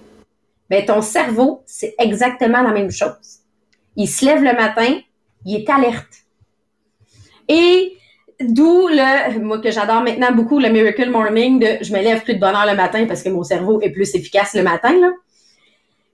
Mais 0.71 0.85
ton 0.85 1.03
cerveau, 1.03 1.63
c'est 1.67 1.95
exactement 1.99 2.63
la 2.63 2.71
même 2.71 2.91
chose. 2.91 3.41
Il 3.97 4.09
se 4.09 4.25
lève 4.25 4.43
le 4.43 4.55
matin, 4.55 5.01
il 5.45 5.57
est 5.57 5.71
alerte. 5.71 6.25
Et 7.49 7.97
d'où 8.41 8.89
le, 8.89 9.39
moi 9.41 9.61
que 9.61 9.71
j'adore 9.71 10.03
maintenant 10.03 10.33
beaucoup, 10.33 10.59
le 10.59 10.71
Miracle 10.71 11.11
Morning 11.11 11.59
de 11.59 11.85
je 11.85 11.93
me 11.93 12.01
lève 12.01 12.23
plus 12.23 12.35
de 12.35 12.41
bonne 12.41 12.55
heure 12.55 12.67
le 12.67 12.77
matin 12.77 13.05
parce 13.07 13.23
que 13.23 13.29
mon 13.29 13.43
cerveau 13.43 13.81
est 13.83 13.91
plus 13.91 14.15
efficace 14.15 14.55
le 14.55 14.63
matin, 14.63 14.99
là. 14.99 15.11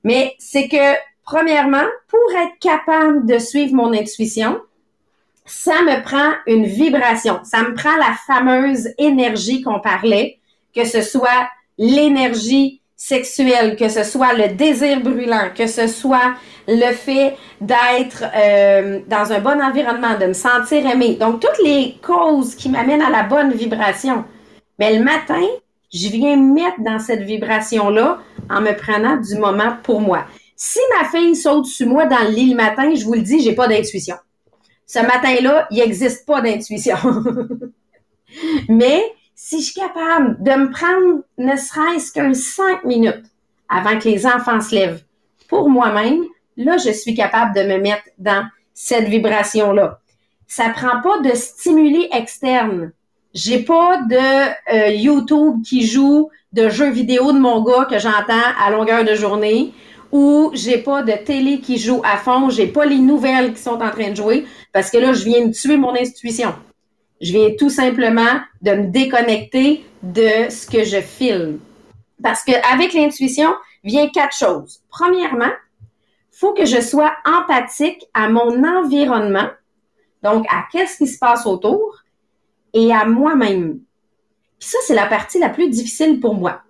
Mais 0.05 0.35
c'est 0.39 0.69
que, 0.69 0.97
premièrement, 1.25 1.85
pour 2.09 2.21
être 2.41 2.59
capable 2.61 3.27
de 3.27 3.39
suivre 3.39 3.75
mon 3.75 3.93
intuition, 3.93 4.61
ça 5.49 5.83
me 5.83 6.03
prend 6.03 6.33
une 6.47 6.67
vibration. 6.67 7.41
Ça 7.43 7.63
me 7.63 7.75
prend 7.75 7.97
la 7.97 8.15
fameuse 8.27 8.91
énergie 8.99 9.63
qu'on 9.63 9.81
parlait, 9.81 10.39
que 10.75 10.85
ce 10.85 11.03
soit 11.03 11.49
l'énergie 11.79 12.81
sexuelle, 12.97 13.77
que 13.77 13.89
ce 13.89 14.05
soit 14.05 14.35
le 14.35 14.49
désir 14.55 15.01
brûlant, 15.01 15.51
que 15.57 15.67
ce 15.67 15.87
soit 15.87 16.35
le 16.67 16.93
fait 16.93 17.37
d'être 17.61 18.25
euh, 18.37 19.01
dans 19.09 19.33
un 19.33 19.41
bon 19.41 19.61
environnement, 19.63 20.19
de 20.19 20.27
me 20.27 20.33
sentir 20.35 20.85
aimé. 20.87 21.17
Donc, 21.19 21.41
toutes 21.41 21.65
les 21.65 21.97
causes 22.03 22.55
qui 22.55 22.69
m'amènent 22.69 23.03
à 23.03 23.11
la 23.11 23.23
bonne 23.23 23.53
vibration. 23.53 24.25
Mais 24.79 24.99
le 24.99 25.03
matin, 25.03 25.47
je 25.93 26.09
viens 26.09 26.37
mettre 26.37 26.81
dans 26.81 26.99
cette 26.99 27.23
vibration-là 27.23 28.19
en 28.51 28.61
me 28.61 28.77
prenant 28.77 29.17
du 29.17 29.37
moment 29.37 29.77
pour 29.83 30.01
moi. 30.01 30.25
Si 30.57 30.81
ma 30.99 31.09
fille 31.09 31.37
saute 31.37 31.67
sur 31.67 31.87
moi 31.87 32.05
dans 32.05 32.23
le 32.25 32.31
lit 32.31 32.51
le 32.51 32.57
matin, 32.57 32.93
je 32.95 33.05
vous 33.05 33.15
le 33.15 33.23
dis, 33.23 33.41
j'ai 33.41 33.55
pas 33.55 33.69
d'intuition. 33.69 34.17
Ce 34.89 34.99
matin-là, 35.01 35.69
il 35.71 35.79
n'existe 35.79 36.27
pas 36.27 36.41
d'intuition. 36.41 36.97
Mais 38.69 39.03
si 39.35 39.61
je 39.61 39.67
suis 39.67 39.81
capable 39.81 40.43
de 40.43 40.51
me 40.51 40.71
prendre 40.71 41.23
ne 41.37 41.57
serait-ce 41.57 42.11
qu'un 42.11 42.33
cinq 42.33 42.85
minutes 42.85 43.27
avant 43.69 43.99
que 43.99 44.09
les 44.09 44.27
enfants 44.27 44.63
se 44.63 44.75
lèvent 44.75 45.05
pour 45.47 45.69
moi-même, 45.69 46.25
là, 46.57 46.79
je 46.79 46.91
suis 46.91 47.15
capable 47.15 47.55
de 47.55 47.63
me 47.63 47.79
mettre 47.79 48.09
dans 48.17 48.47
cette 48.73 49.09
vibration-là. 49.09 50.01
Ça 50.47 50.71
prend 50.71 51.03
pas 51.03 51.21
de 51.21 51.35
stimuli 51.35 52.09
externe. 52.11 52.93
J'ai 53.35 53.63
pas 53.65 53.99
de 53.99 54.75
euh, 54.75 54.89
YouTube 54.89 55.63
qui 55.69 55.87
joue 55.87 56.31
de 56.55 56.71
jeux 56.71 56.91
vidéo 56.91 57.33
de 57.33 57.39
mon 57.39 57.63
gars 57.63 57.85
que 57.85 57.99
j'entends 57.99 58.55
à 58.59 58.71
longueur 58.71 59.05
de 59.05 59.15
journée 59.15 59.75
ou 60.11 60.51
j'ai 60.55 60.79
pas 60.79 61.03
de 61.03 61.13
télé 61.13 61.61
qui 61.61 61.79
joue 61.79 62.01
à 62.05 62.17
fond, 62.17 62.51
j'ai 62.51 62.67
pas 62.67 62.87
les 62.87 62.99
nouvelles 62.99 63.53
qui 63.53 63.63
sont 63.63 63.81
en 63.83 63.91
train 63.91 64.11
de 64.11 64.17
jouer 64.17 64.47
parce 64.73 64.91
que 64.91 64.99
là, 64.99 65.13
je 65.13 65.25
viens 65.25 65.47
de 65.47 65.53
tuer 65.53 65.77
mon 65.77 65.95
intuition. 65.95 66.55
Je 67.21 67.33
viens 67.33 67.51
tout 67.59 67.71
simplement 67.71 68.41
de 68.63 68.71
me 68.73 68.87
déconnecter 68.87 69.85
de 70.03 70.51
ce 70.51 70.67
que 70.67 70.85
je 70.85 71.01
filme. 71.01 71.59
Parce 72.23 72.43
qu'avec 72.45 72.95
l'intuition, 72.95 73.53
vient 73.85 74.09
quatre 74.09 74.37
choses. 74.37 74.83
Premièrement, 74.89 75.51
faut 76.33 76.53
que 76.53 76.65
je 76.65 76.81
sois 76.81 77.13
empathique 77.25 78.05
à 78.15 78.29
mon 78.29 78.65
environnement, 78.65 79.49
donc 80.23 80.47
à 80.49 80.65
qu'est-ce 80.71 80.99
qui 80.99 81.07
se 81.07 81.19
passe 81.19 81.47
autour 81.47 82.03
et 82.73 82.93
à 82.93 83.05
moi-même. 83.05 83.81
Puis 84.59 84.69
ça, 84.69 84.79
c'est 84.87 84.95
la 84.95 85.07
partie 85.07 85.39
la 85.39 85.49
plus 85.49 85.69
difficile 85.69 86.21
pour 86.21 86.35
moi. 86.35 86.63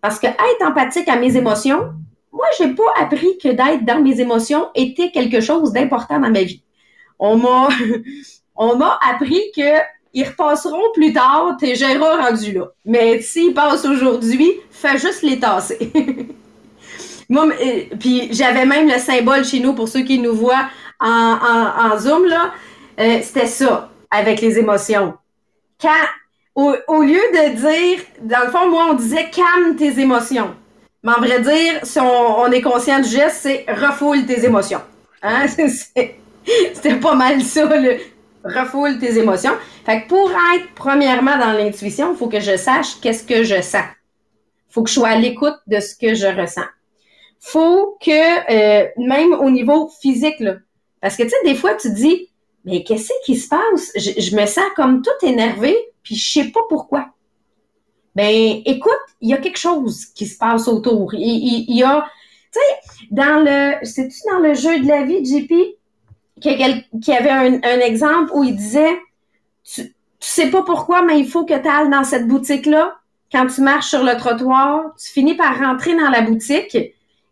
Parce 0.00 0.18
que 0.18 0.26
être 0.26 0.62
empathique 0.62 1.08
à 1.08 1.16
mes 1.16 1.36
émotions, 1.36 1.92
moi, 2.32 2.46
j'ai 2.58 2.68
pas 2.68 2.92
appris 2.96 3.38
que 3.38 3.48
d'être 3.48 3.84
dans 3.84 4.02
mes 4.02 4.20
émotions 4.20 4.68
était 4.74 5.10
quelque 5.10 5.40
chose 5.40 5.72
d'important 5.72 6.20
dans 6.20 6.30
ma 6.30 6.42
vie. 6.42 6.62
On 7.18 7.36
m'a, 7.36 7.68
on 8.56 8.76
m'a 8.76 8.98
appris 9.10 9.42
que 9.56 9.78
ils 10.14 10.24
repasseront 10.24 10.92
plus 10.94 11.12
tard, 11.12 11.56
t'es 11.60 11.74
Gérard 11.74 12.18
rendu 12.18 12.52
là. 12.52 12.68
Mais 12.84 13.20
s'ils 13.20 13.54
passent 13.54 13.84
aujourd'hui, 13.84 14.52
fais 14.70 14.98
juste 14.98 15.22
les 15.22 15.38
tasser. 15.38 15.92
Moi, 17.28 17.46
euh, 17.46 17.82
puis 18.00 18.28
j'avais 18.32 18.64
même 18.64 18.88
le 18.88 18.98
symbole 18.98 19.44
chez 19.44 19.60
nous 19.60 19.74
pour 19.74 19.88
ceux 19.88 20.00
qui 20.00 20.18
nous 20.18 20.34
voient 20.34 20.68
en, 20.98 21.36
en, 21.92 21.98
Zoom, 21.98 22.24
là. 22.24 22.52
Euh, 22.98 23.18
c'était 23.22 23.46
ça, 23.46 23.90
avec 24.10 24.40
les 24.40 24.58
émotions. 24.58 25.14
Quand, 25.80 25.90
au, 26.54 27.02
lieu 27.02 27.20
de 27.32 27.54
dire, 27.54 28.04
dans 28.22 28.46
le 28.46 28.50
fond, 28.50 28.68
moi, 28.68 28.88
on 28.90 28.94
disait 28.94 29.30
calme 29.30 29.76
tes 29.76 30.00
émotions. 30.00 30.56
Mais 31.02 31.12
en 31.12 31.20
vrai 31.20 31.40
dire, 31.40 31.80
si 31.84 32.00
on, 32.00 32.50
est 32.50 32.60
conscient 32.60 33.00
du 33.00 33.08
geste, 33.08 33.38
c'est 33.42 33.64
refoule 33.68 34.26
tes 34.26 34.44
émotions. 34.44 34.80
Hein? 35.22 35.46
C'était 36.74 36.96
pas 37.00 37.14
mal 37.14 37.40
ça, 37.42 37.64
le 37.64 37.98
refoule 38.44 38.98
tes 38.98 39.18
émotions. 39.18 39.52
Fait 39.84 40.02
que 40.02 40.08
pour 40.08 40.30
être 40.30 40.66
premièrement 40.74 41.38
dans 41.38 41.52
l'intuition, 41.52 42.12
il 42.12 42.16
faut 42.16 42.28
que 42.28 42.40
je 42.40 42.56
sache 42.56 43.00
qu'est-ce 43.00 43.24
que 43.24 43.44
je 43.44 43.60
sens. 43.62 43.84
faut 44.70 44.82
que 44.82 44.88
je 44.88 44.94
sois 44.94 45.08
à 45.08 45.16
l'écoute 45.16 45.56
de 45.66 45.78
ce 45.80 45.94
que 45.94 46.14
je 46.14 46.26
ressens. 46.26 46.66
faut 47.40 47.96
que, 48.00 48.50
euh, 48.50 48.88
même 48.96 49.32
au 49.34 49.50
niveau 49.50 49.90
physique, 50.00 50.40
là, 50.40 50.56
parce 51.00 51.16
que 51.16 51.22
tu 51.22 51.28
sais, 51.30 51.36
des 51.44 51.54
fois, 51.54 51.74
tu 51.74 51.92
dis, 51.92 52.28
mais 52.64 52.82
qu'est-ce 52.82 53.12
qui 53.24 53.36
se 53.36 53.48
passe? 53.48 53.92
Je, 53.94 54.20
je 54.20 54.36
me 54.36 54.46
sens 54.46 54.64
comme 54.74 55.02
tout 55.02 55.26
énervé, 55.26 55.76
puis 56.02 56.16
je 56.16 56.28
sais 56.28 56.50
pas 56.50 56.60
pourquoi. 56.68 57.10
Ben, 58.18 58.62
écoute, 58.66 58.98
il 59.20 59.30
y 59.30 59.32
a 59.32 59.36
quelque 59.36 59.60
chose 59.60 60.06
qui 60.06 60.26
se 60.26 60.36
passe 60.36 60.66
autour. 60.66 61.14
Il, 61.14 61.72
y 61.72 61.84
a, 61.84 62.04
tu 62.52 62.58
sais, 62.58 63.06
dans 63.12 63.44
le, 63.44 63.76
c'est-tu 63.84 64.18
dans 64.28 64.40
le 64.40 64.54
jeu 64.54 64.80
de 64.80 64.88
la 64.88 65.04
vie, 65.04 65.24
JP, 65.24 65.52
qui 66.40 67.12
avait 67.12 67.30
un, 67.30 67.60
un, 67.62 67.78
exemple 67.78 68.32
où 68.34 68.42
il 68.42 68.56
disait, 68.56 68.98
tu, 69.62 69.84
tu 69.84 69.92
sais 70.18 70.50
pas 70.50 70.62
pourquoi, 70.64 71.02
mais 71.02 71.20
il 71.20 71.28
faut 71.28 71.44
que 71.44 71.54
tu 71.54 71.68
ailles 71.68 71.90
dans 71.90 72.02
cette 72.02 72.26
boutique-là. 72.26 72.96
Quand 73.30 73.46
tu 73.46 73.60
marches 73.60 73.90
sur 73.90 74.02
le 74.02 74.16
trottoir, 74.16 74.96
tu 75.00 75.12
finis 75.12 75.36
par 75.36 75.56
rentrer 75.56 75.94
dans 75.94 76.10
la 76.10 76.22
boutique 76.22 76.76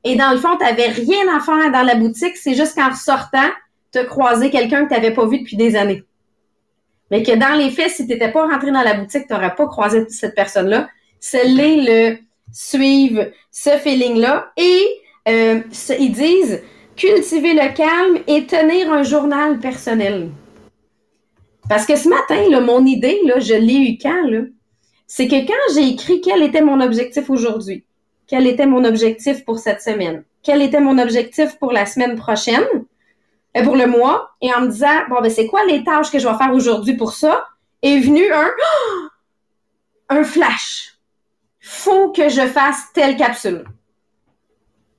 et 0.04 0.14
dans 0.14 0.30
le 0.30 0.38
fond, 0.38 0.56
tu 0.56 0.62
n'avais 0.64 0.86
rien 0.86 1.36
à 1.36 1.40
faire 1.40 1.72
dans 1.72 1.82
la 1.82 1.96
boutique. 1.96 2.36
C'est 2.36 2.54
juste 2.54 2.76
qu'en 2.76 2.94
sortant, 2.94 3.50
tu 3.90 3.98
as 3.98 4.04
croisé 4.04 4.50
quelqu'un 4.50 4.84
que 4.84 4.94
tu 4.94 4.94
n'avais 4.94 5.12
pas 5.12 5.26
vu 5.26 5.40
depuis 5.40 5.56
des 5.56 5.74
années. 5.74 6.04
Mais 7.10 7.22
que 7.22 7.32
dans 7.36 7.56
les 7.56 7.70
faits, 7.70 7.90
si 7.90 8.06
tu 8.06 8.12
n'étais 8.12 8.30
pas 8.30 8.46
rentré 8.46 8.70
dans 8.70 8.82
la 8.82 8.94
boutique, 8.94 9.26
tu 9.26 9.32
n'aurais 9.32 9.54
pas 9.54 9.66
croisé 9.66 10.08
cette 10.08 10.34
personne-là. 10.34 10.88
C'est 11.20 11.44
le 11.46 12.18
suivre 12.52 13.30
ce 13.50 13.70
feeling-là. 13.70 14.50
Et 14.56 14.86
euh, 15.28 15.60
ils 15.98 16.12
disent 16.12 16.62
cultiver 16.96 17.52
le 17.52 17.74
calme 17.74 18.18
et 18.26 18.46
tenir 18.46 18.92
un 18.92 19.02
journal 19.02 19.58
personnel. 19.58 20.30
Parce 21.68 21.84
que 21.84 21.96
ce 21.96 22.08
matin, 22.08 22.48
là, 22.48 22.60
mon 22.60 22.84
idée, 22.84 23.20
là, 23.24 23.38
je 23.38 23.54
l'ai 23.54 23.90
eu 23.90 23.98
quand? 24.00 24.46
C'est 25.06 25.28
que 25.28 25.46
quand 25.46 25.74
j'ai 25.74 25.88
écrit 25.88 26.20
quel 26.20 26.42
était 26.42 26.62
mon 26.62 26.80
objectif 26.80 27.28
aujourd'hui, 27.30 27.84
quel 28.26 28.46
était 28.46 28.66
mon 28.66 28.84
objectif 28.84 29.44
pour 29.44 29.58
cette 29.58 29.80
semaine, 29.80 30.24
quel 30.42 30.62
était 30.62 30.80
mon 30.80 30.98
objectif 30.98 31.58
pour 31.58 31.72
la 31.72 31.86
semaine 31.86 32.16
prochaine, 32.16 32.66
pour 33.62 33.76
le 33.76 33.86
mois, 33.86 34.30
et 34.40 34.52
en 34.52 34.62
me 34.62 34.68
disant, 34.68 35.06
bon, 35.08 35.20
ben, 35.20 35.30
c'est 35.30 35.46
quoi 35.46 35.64
les 35.64 35.84
tâches 35.84 36.10
que 36.10 36.18
je 36.18 36.28
vais 36.28 36.36
faire 36.36 36.52
aujourd'hui 36.52 36.94
pour 36.94 37.12
ça, 37.12 37.46
est 37.82 37.98
venu 37.98 38.32
un, 38.32 38.50
un 40.16 40.24
flash. 40.24 40.94
Faut 41.60 42.12
que 42.12 42.28
je 42.28 42.46
fasse 42.46 42.92
telle 42.92 43.16
capsule. 43.16 43.64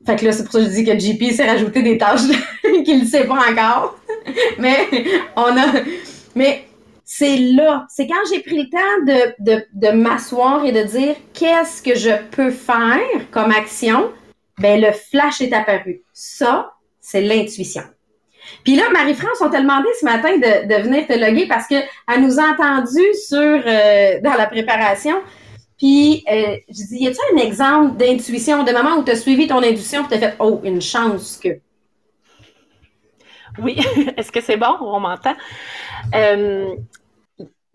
Fait 0.05 0.15
que 0.15 0.25
là, 0.25 0.31
c'est 0.31 0.43
pour 0.43 0.53
ça 0.53 0.59
que 0.59 0.65
je 0.65 0.69
dis 0.69 0.85
que 0.85 0.97
JP 0.97 1.33
s'est 1.33 1.49
rajouté 1.49 1.81
des 1.81 1.97
tâches 1.97 2.21
qu'il 2.85 2.99
ne 2.99 3.05
sait 3.05 3.25
pas 3.25 3.39
encore. 3.51 3.97
mais 4.57 4.87
on 5.35 5.57
a. 5.57 5.65
Mais 6.35 6.67
c'est 7.03 7.37
là. 7.37 7.85
C'est 7.89 8.07
quand 8.07 8.15
j'ai 8.31 8.41
pris 8.41 8.57
le 8.57 8.69
temps 8.69 9.05
de, 9.05 9.33
de, 9.39 9.65
de 9.73 9.89
m'asseoir 9.89 10.65
et 10.65 10.71
de 10.71 10.83
dire 10.83 11.15
qu'est-ce 11.33 11.81
que 11.81 11.95
je 11.95 12.11
peux 12.31 12.51
faire 12.51 12.99
comme 13.31 13.51
action? 13.51 14.11
Ben, 14.59 14.79
le 14.81 14.91
flash 14.91 15.41
est 15.41 15.53
apparu. 15.53 16.03
Ça, 16.13 16.73
c'est 16.99 17.21
l'intuition. 17.21 17.83
Puis 18.63 18.75
là, 18.75 18.89
Marie-France, 18.91 19.41
on 19.41 19.49
t'a 19.49 19.61
demandé 19.61 19.87
ce 19.99 20.05
matin 20.05 20.37
de, 20.37 20.81
venir 20.83 21.07
te 21.07 21.13
loguer 21.13 21.47
parce 21.47 21.67
qu'elle 21.67 21.87
nous 22.19 22.39
a 22.39 22.43
entendu 22.51 23.01
sur 23.27 23.37
euh, 23.37 24.19
dans 24.21 24.33
la 24.33 24.47
préparation. 24.47 25.15
Puis, 25.77 26.23
euh, 26.29 26.57
je 26.69 26.87
dis, 26.87 27.03
y 27.03 27.07
a-tu 27.07 27.19
un 27.33 27.37
exemple 27.37 27.97
d'intuition, 27.97 28.63
de 28.63 28.71
moment 28.71 28.97
où 28.97 29.03
tu 29.03 29.11
as 29.11 29.15
suivi 29.15 29.47
ton 29.47 29.59
intuition 29.59 30.05
et 30.05 30.07
tu 30.07 30.13
as 30.15 30.19
fait, 30.19 30.35
oh, 30.39 30.59
une 30.63 30.81
chance 30.81 31.39
que. 31.41 31.59
Oui, 33.59 33.77
est-ce 34.17 34.31
que 34.31 34.41
c'est 34.41 34.57
bon? 34.57 34.75
On 34.81 34.99
m'entend. 34.99 35.35
Euh, 36.15 36.75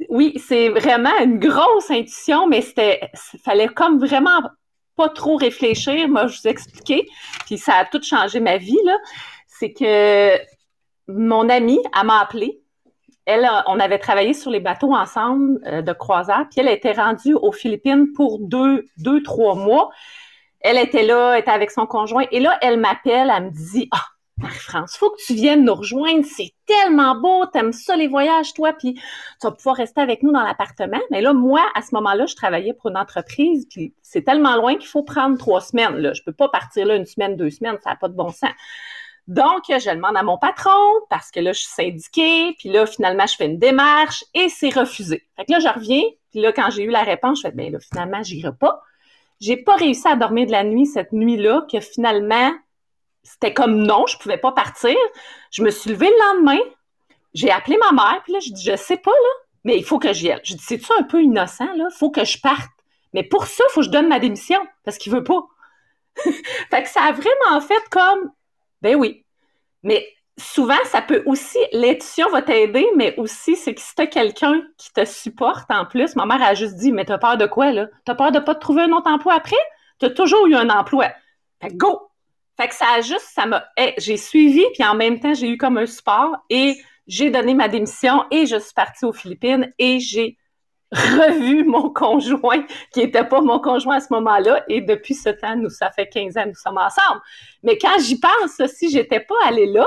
oui, 0.08 0.34
c'est 0.44 0.68
vraiment 0.68 1.16
une 1.22 1.38
grosse 1.38 1.90
intuition, 1.90 2.48
mais 2.48 2.60
c'était, 2.60 3.00
fallait 3.44 3.68
comme 3.68 3.98
vraiment 3.98 4.40
pas 4.96 5.08
trop 5.08 5.36
réfléchir. 5.36 6.08
Moi, 6.08 6.26
je 6.26 6.40
vous 6.40 6.48
expliquer, 6.48 7.06
puis 7.46 7.56
ça 7.56 7.74
a 7.74 7.84
tout 7.84 8.02
changé 8.02 8.40
ma 8.40 8.56
vie, 8.56 8.78
là. 8.84 8.98
C'est 9.46 9.72
que 9.72 10.38
mon 11.08 11.48
amie, 11.48 11.80
elle 11.98 12.06
m'a 12.06 12.20
appelé. 12.20 12.62
Elle, 13.24 13.48
on 13.66 13.78
avait 13.78 13.98
travaillé 13.98 14.34
sur 14.34 14.50
les 14.50 14.58
bateaux 14.58 14.94
ensemble 14.94 15.60
euh, 15.66 15.80
de 15.80 15.92
croisière, 15.92 16.46
puis 16.50 16.60
elle 16.60 16.68
était 16.68 16.92
rendue 16.92 17.34
aux 17.34 17.52
Philippines 17.52 18.12
pour 18.14 18.40
deux, 18.40 18.84
deux, 18.98 19.22
trois 19.22 19.54
mois. 19.54 19.90
Elle 20.60 20.76
était 20.76 21.04
là, 21.04 21.38
était 21.38 21.50
avec 21.50 21.70
son 21.70 21.86
conjoint, 21.86 22.24
et 22.32 22.40
là, 22.40 22.58
elle 22.62 22.80
m'appelle, 22.80 23.32
elle 23.34 23.44
me 23.44 23.50
dit 23.50 23.88
Ah, 23.92 24.02
Marie-France, 24.38 24.96
faut 24.96 25.10
que 25.10 25.22
tu 25.24 25.34
viennes 25.34 25.64
nous 25.64 25.74
rejoindre, 25.74 26.24
c'est 26.24 26.52
tellement 26.66 27.14
beau, 27.14 27.46
t'aimes 27.46 27.72
ça 27.72 27.96
les 27.96 28.08
voyages, 28.08 28.52
toi, 28.54 28.72
puis 28.72 28.94
tu 28.94 29.02
vas 29.42 29.52
pouvoir 29.52 29.76
rester 29.76 30.00
avec 30.00 30.22
nous 30.22 30.32
dans 30.32 30.42
l'appartement. 30.42 31.00
Mais 31.10 31.20
là, 31.20 31.32
moi, 31.32 31.62
à 31.74 31.82
ce 31.82 31.94
moment-là, 31.94 32.26
je 32.26 32.34
travaillais 32.34 32.74
pour 32.74 32.90
une 32.90 32.96
entreprise, 32.96 33.66
puis 33.70 33.94
c'est 34.02 34.22
tellement 34.22 34.56
loin 34.56 34.76
qu'il 34.76 34.88
faut 34.88 35.04
prendre 35.04 35.38
trois 35.38 35.60
semaines. 35.60 35.96
Là. 35.96 36.12
Je 36.12 36.22
peux 36.22 36.32
pas 36.32 36.48
partir 36.48 36.86
là 36.86 36.96
une 36.96 37.06
semaine, 37.06 37.36
deux 37.36 37.50
semaines, 37.50 37.76
ça 37.84 37.90
n'a 37.90 37.96
pas 37.96 38.08
de 38.08 38.14
bon 38.14 38.30
sens. 38.30 38.50
Donc, 39.28 39.62
je 39.68 39.94
demande 39.94 40.16
à 40.16 40.22
mon 40.22 40.36
patron 40.36 40.90
parce 41.08 41.30
que 41.30 41.40
là, 41.40 41.52
je 41.52 41.60
suis 41.60 41.70
syndiquée, 41.70 42.54
puis 42.58 42.68
là, 42.68 42.86
finalement, 42.86 43.26
je 43.26 43.36
fais 43.36 43.46
une 43.46 43.58
démarche 43.58 44.24
et 44.34 44.48
c'est 44.48 44.70
refusé. 44.70 45.22
Fait 45.36 45.44
que 45.44 45.52
là, 45.52 45.60
je 45.60 45.68
reviens, 45.68 46.02
puis 46.30 46.40
là, 46.40 46.52
quand 46.52 46.70
j'ai 46.70 46.82
eu 46.82 46.90
la 46.90 47.02
réponse, 47.02 47.38
je 47.38 47.42
fais, 47.42 47.52
ben 47.52 47.72
là, 47.72 47.78
finalement, 47.78 48.22
j'irai 48.22 48.52
pas. 48.52 48.82
J'ai 49.40 49.56
pas 49.56 49.76
réussi 49.76 50.06
à 50.08 50.16
dormir 50.16 50.46
de 50.46 50.52
la 50.52 50.64
nuit 50.64 50.86
cette 50.86 51.12
nuit-là, 51.12 51.66
que 51.70 51.80
finalement, 51.80 52.52
c'était 53.22 53.54
comme 53.54 53.76
non, 53.76 54.06
je 54.06 54.18
pouvais 54.18 54.38
pas 54.38 54.52
partir. 54.52 54.96
Je 55.50 55.62
me 55.62 55.70
suis 55.70 55.90
levée 55.90 56.10
le 56.10 56.34
lendemain, 56.34 56.60
j'ai 57.34 57.50
appelé 57.50 57.76
ma 57.78 57.92
mère, 57.92 58.20
puis 58.24 58.32
là, 58.32 58.40
je 58.40 58.52
dis, 58.52 58.64
je 58.64 58.76
sais 58.76 58.96
pas, 58.96 59.10
là, 59.10 59.28
mais 59.64 59.76
il 59.76 59.84
faut 59.84 59.98
que 59.98 60.12
j'y 60.12 60.30
aille. 60.30 60.40
Je 60.44 60.54
dis, 60.54 60.62
c'est-tu 60.62 60.90
un 60.98 61.04
peu 61.04 61.22
innocent, 61.22 61.72
là? 61.76 61.88
Faut 61.96 62.10
que 62.10 62.24
je 62.24 62.38
parte. 62.40 62.70
Mais 63.14 63.22
pour 63.22 63.46
ça, 63.46 63.64
il 63.68 63.72
faut 63.72 63.80
que 63.80 63.86
je 63.86 63.90
donne 63.90 64.08
ma 64.08 64.18
démission, 64.18 64.60
parce 64.84 64.98
qu'il 64.98 65.12
veut 65.12 65.24
pas. 65.24 65.42
fait 66.70 66.82
que 66.82 66.88
ça 66.88 67.02
a 67.02 67.12
vraiment 67.12 67.60
fait 67.60 67.82
comme, 67.90 68.32
ben 68.82 68.96
oui. 68.96 69.24
Mais 69.82 70.06
souvent, 70.38 70.78
ça 70.84 71.02
peut 71.02 71.22
aussi, 71.26 71.58
l'intuition 71.72 72.28
va 72.30 72.42
t'aider, 72.42 72.86
mais 72.96 73.14
aussi, 73.16 73.56
c'est 73.56 73.74
que 73.74 73.80
si 73.80 73.94
t'as 73.94 74.06
quelqu'un 74.06 74.62
qui 74.76 74.92
te 74.92 75.04
supporte 75.04 75.70
en 75.70 75.86
plus, 75.86 76.16
ma 76.16 76.26
mère 76.26 76.42
a 76.42 76.54
juste 76.54 76.76
dit, 76.76 76.92
mais 76.92 77.04
t'as 77.04 77.18
peur 77.18 77.36
de 77.36 77.46
quoi, 77.46 77.72
là? 77.72 77.88
T'as 78.04 78.14
peur 78.14 78.32
de 78.32 78.38
pas 78.38 78.54
te 78.54 78.60
trouver 78.60 78.82
un 78.82 78.92
autre 78.92 79.10
emploi 79.10 79.34
après? 79.34 79.56
T'as 79.98 80.10
toujours 80.10 80.46
eu 80.46 80.54
un 80.54 80.68
emploi. 80.68 81.12
Fait 81.60 81.74
go! 81.74 82.08
Fait 82.58 82.68
que 82.68 82.74
ça 82.74 82.86
a 82.96 83.00
juste, 83.00 83.28
ça 83.32 83.46
m'a, 83.46 83.64
j'ai 83.98 84.18
suivi, 84.18 84.62
puis 84.74 84.84
en 84.84 84.94
même 84.94 85.18
temps, 85.20 85.32
j'ai 85.32 85.48
eu 85.48 85.56
comme 85.56 85.78
un 85.78 85.86
support 85.86 86.36
et 86.50 86.76
j'ai 87.06 87.30
donné 87.30 87.54
ma 87.54 87.68
démission 87.68 88.24
et 88.30 88.46
je 88.46 88.56
suis 88.56 88.74
partie 88.74 89.04
aux 89.04 89.12
Philippines 89.12 89.72
et 89.78 90.00
j'ai 90.00 90.36
revu 90.92 91.64
mon 91.64 91.90
conjoint 91.90 92.64
qui 92.92 93.00
n'était 93.00 93.24
pas 93.24 93.40
mon 93.40 93.58
conjoint 93.58 93.96
à 93.96 94.00
ce 94.00 94.12
moment-là 94.12 94.64
et 94.68 94.80
depuis 94.80 95.14
ce 95.14 95.30
temps, 95.30 95.56
nous, 95.56 95.70
ça 95.70 95.90
fait 95.90 96.08
15 96.08 96.36
ans, 96.36 96.44
nous 96.46 96.54
sommes 96.54 96.78
ensemble. 96.78 97.20
Mais 97.62 97.78
quand 97.78 97.98
j'y 98.00 98.18
pense, 98.18 98.64
si 98.66 98.90
j'étais 98.90 99.20
pas 99.20 99.34
allée 99.46 99.66
là, 99.66 99.86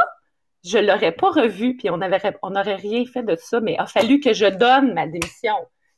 je 0.63 0.79
l'aurais 0.79 1.11
pas 1.11 1.29
revu 1.29 1.77
puis 1.77 1.89
on 1.89 1.97
n'aurait 1.97 2.75
rien 2.75 3.05
fait 3.05 3.23
de 3.23 3.35
ça, 3.35 3.59
mais 3.59 3.73
il 3.73 3.79
a 3.79 3.85
fallu 3.85 4.19
que 4.19 4.33
je 4.33 4.47
donne 4.47 4.93
ma 4.93 5.05
démission. 5.05 5.55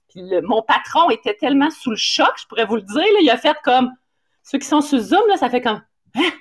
Puis 0.09 0.21
mon 0.43 0.61
patron 0.61 1.09
était 1.09 1.35
tellement 1.35 1.69
sous 1.69 1.91
le 1.91 1.97
choc, 1.97 2.31
je 2.37 2.47
pourrais 2.47 2.65
vous 2.65 2.75
le 2.75 2.81
dire, 2.81 3.05
il 3.21 3.29
a 3.29 3.37
fait 3.37 3.57
comme, 3.63 3.91
ceux 4.43 4.57
qui 4.57 4.67
sont 4.67 4.81
sous 4.81 4.99
Zoom, 4.99 5.27
là, 5.27 5.37
ça 5.37 5.49
fait 5.49 5.61
comme, 5.61 5.81
hein? 6.15 6.31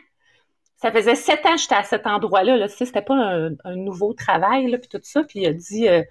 ça 0.77 0.93
faisait 0.93 1.15
sept 1.15 1.45
ans 1.47 1.55
que 1.55 1.61
j'étais 1.61 1.75
à 1.75 1.83
cet 1.83 2.07
endroit-là. 2.07 2.57
Là, 2.57 2.69
c'était 2.69 3.03
pas 3.03 3.15
un, 3.15 3.77
nouveau 3.77 4.13
travail, 4.13 4.71
là, 4.71 4.79
puis 4.79 4.89
tout 4.89 5.01
ça. 5.03 5.25
Puis 5.25 5.41
il 5.41 5.47
a 5.47 5.53
dit, 5.53 5.89
euh, 5.89 6.03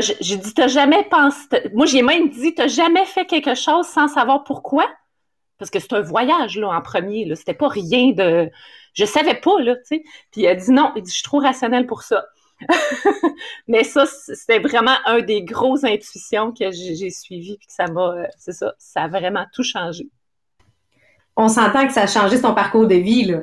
j'ai 0.00 0.36
dit, 0.36 0.54
t'as 0.54 0.68
jamais 0.68 1.04
pensé, 1.04 1.46
moi 1.74 1.86
j'ai 1.86 2.02
même 2.02 2.28
dit, 2.28 2.54
t'as 2.54 2.68
jamais 2.68 3.04
fait 3.06 3.26
quelque 3.26 3.54
chose 3.54 3.86
sans 3.86 4.08
savoir 4.08 4.44
pourquoi? 4.44 4.86
Parce 5.58 5.70
que 5.70 5.78
c'est 5.78 5.92
un 5.92 6.00
voyage, 6.00 6.56
là, 6.56 6.68
en 6.68 6.80
premier, 6.80 7.24
là. 7.24 7.36
C'était 7.36 7.54
pas 7.54 7.68
rien 7.68 8.12
de, 8.12 8.50
je 8.94 9.04
savais 9.04 9.34
pas, 9.34 9.60
là, 9.60 9.76
tu 9.76 9.82
sais. 9.84 10.02
Puis 10.30 10.46
a 10.46 10.54
dit 10.54 10.70
non, 10.70 10.92
il 10.96 11.02
dit, 11.02 11.10
je 11.10 11.16
suis 11.16 11.24
trop 11.24 11.38
rationnel 11.38 11.86
pour 11.86 12.02
ça. 12.02 12.24
Mais 13.68 13.84
ça, 13.84 14.04
c'était 14.06 14.58
vraiment 14.58 14.96
un 15.06 15.20
des 15.20 15.42
grosses 15.42 15.84
intuitions 15.84 16.52
que 16.52 16.70
j'ai 16.70 17.10
suivies, 17.10 17.56
puis 17.58 17.66
que 17.66 17.72
ça 17.72 17.86
m'a, 17.86 18.12
euh, 18.12 18.26
c'est 18.38 18.52
ça, 18.52 18.74
ça 18.78 19.02
a 19.02 19.08
vraiment 19.08 19.44
tout 19.52 19.62
changé. 19.62 20.08
On 21.36 21.48
s'entend 21.48 21.86
que 21.86 21.92
ça 21.92 22.02
a 22.02 22.06
changé 22.06 22.36
son 22.36 22.54
parcours 22.54 22.86
de 22.86 22.96
vie, 22.96 23.24
là. 23.24 23.40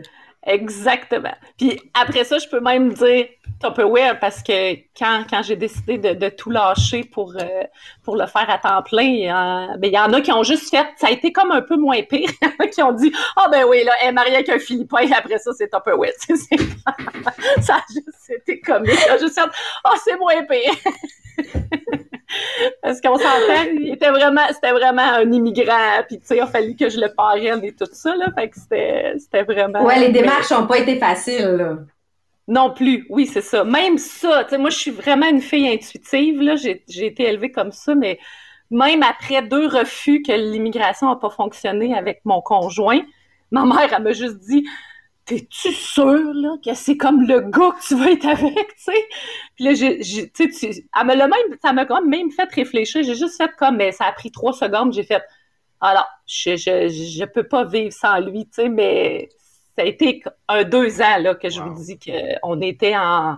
Exactement. 0.47 1.35
Puis 1.57 1.77
après 1.93 2.23
ça, 2.23 2.37
je 2.37 2.47
peux 2.47 2.61
même 2.61 2.93
dire 2.93 3.27
Tupperware 3.61 4.17
parce 4.17 4.41
que 4.41 4.75
quand, 4.97 5.25
quand 5.29 5.43
j'ai 5.43 5.57
décidé 5.57 5.97
de, 5.97 6.13
de, 6.13 6.29
tout 6.29 6.49
lâcher 6.49 7.03
pour, 7.03 7.33
euh, 7.35 7.63
pour 8.03 8.15
le 8.15 8.25
faire 8.27 8.49
à 8.49 8.57
temps 8.57 8.81
plein, 8.81 9.75
ben, 9.77 9.89
il 9.89 9.93
y 9.93 9.99
en 9.99 10.13
a 10.13 10.21
qui 10.21 10.31
ont 10.31 10.43
juste 10.43 10.69
fait, 10.69 10.87
ça 10.95 11.07
a 11.07 11.11
été 11.11 11.33
comme 11.33 11.51
un 11.51 11.61
peu 11.61 11.75
moins 11.75 12.01
pire, 12.03 12.29
qui 12.73 12.81
ont 12.81 12.93
dit 12.93 13.11
Ah 13.35 13.45
oh, 13.45 13.51
ben 13.51 13.65
oui, 13.67 13.83
là, 13.83 13.91
elle 14.01 14.13
mariée 14.13 14.35
avec 14.35 14.47
un 14.47 14.59
Philippin, 14.59 14.99
et 14.99 15.11
après 15.11 15.37
ça, 15.37 15.51
c'est 15.51 15.69
Tupperware. 15.69 16.13
ça 17.61 17.75
a 17.75 17.81
juste 17.89 18.29
été 18.29 18.61
comique. 18.61 18.97
Juste 19.19 19.35
fait 19.35 19.49
Ah, 19.83 19.91
oh, 19.93 19.97
c'est 20.03 20.17
moins 20.17 20.43
pire. 20.43 21.97
Parce 22.81 23.01
qu'on 23.01 23.17
s'entend, 23.17 23.71
il 23.73 23.93
était 23.93 24.09
vraiment, 24.09 24.41
c'était 24.51 24.71
vraiment 24.71 25.01
un 25.01 25.31
immigrant, 25.31 26.03
puis 26.07 26.19
tu 26.19 26.25
sais, 26.25 26.37
il 26.37 26.41
a 26.41 26.47
fallu 26.47 26.75
que 26.75 26.89
je 26.89 26.99
le 26.99 27.13
parraine 27.13 27.63
et 27.63 27.73
tout 27.73 27.87
ça, 27.91 28.15
là, 28.15 28.27
fait 28.35 28.49
que 28.49 28.59
c'était, 28.59 29.13
c'était 29.19 29.43
vraiment... 29.43 29.83
Ouais, 29.83 29.99
les 29.99 30.09
démarches 30.09 30.51
n'ont 30.51 30.67
pas 30.67 30.79
été 30.79 30.97
faciles, 30.97 31.55
là. 31.57 31.77
Non 32.49 32.71
plus, 32.71 33.05
oui, 33.09 33.25
c'est 33.27 33.41
ça. 33.41 33.65
Même 33.65 33.97
ça, 33.97 34.45
tu 34.45 34.51
sais, 34.51 34.57
moi, 34.57 34.69
je 34.69 34.77
suis 34.77 34.91
vraiment 34.91 35.27
une 35.27 35.41
fille 35.41 35.67
intuitive, 35.67 36.41
là, 36.41 36.55
j'ai, 36.55 36.81
été 37.05 37.23
élevée 37.23 37.51
comme 37.51 37.73
ça, 37.73 37.93
mais 37.93 38.19
même 38.71 39.03
après 39.03 39.41
deux 39.41 39.67
refus 39.67 40.21
que 40.21 40.31
l'immigration 40.31 41.09
n'a 41.09 41.17
pas 41.17 41.29
fonctionné 41.29 41.93
avec 41.93 42.21
mon 42.23 42.41
conjoint, 42.41 43.01
ma 43.51 43.65
mère, 43.65 43.93
elle 43.93 44.03
m'a 44.03 44.13
juste 44.13 44.37
dit 44.39 44.65
t'es-tu 45.27 45.73
sûr 45.73 46.33
là, 46.33 46.55
que 46.63 46.73
c'est 46.73 46.97
comme 46.97 47.21
le 47.21 47.41
gars 47.41 47.71
que 47.71 47.85
tu 47.85 47.95
vas 47.95 48.11
être 48.11 48.25
avec, 48.25 48.55
tu 48.55 48.83
sais? 48.83 49.05
Puis 49.55 49.65
là, 49.65 49.73
j'ai, 49.73 49.99
tu 50.31 50.51
sais, 50.51 50.85
elle 50.99 51.07
me 51.07 51.15
même, 51.15 51.57
ça 51.61 51.73
m'a 51.73 51.85
quand 51.85 52.01
même 52.01 52.31
fait 52.31 52.49
réfléchir. 52.51 53.03
J'ai 53.03 53.15
juste 53.15 53.37
fait 53.37 53.51
comme, 53.57 53.77
mais 53.77 53.91
ça 53.91 54.05
a 54.05 54.13
pris 54.13 54.31
trois 54.31 54.53
secondes, 54.53 54.93
j'ai 54.93 55.03
fait, 55.03 55.21
alors, 55.81 56.07
je, 56.25 56.55
je, 56.55 56.87
je 56.89 57.25
peux 57.25 57.43
pas 57.43 57.65
vivre 57.65 57.93
sans 57.93 58.19
lui, 58.19 58.45
tu 58.45 58.53
sais, 58.53 58.69
mais 58.69 59.29
ça 59.75 59.83
a 59.83 59.85
été 59.85 60.23
un 60.47 60.63
deux 60.63 61.01
ans, 61.01 61.19
là, 61.19 61.35
que 61.35 61.49
je 61.49 61.61
vous 61.61 61.83
dis 61.83 61.99
qu'on 61.99 62.61
était 62.61 62.95
en, 62.95 63.37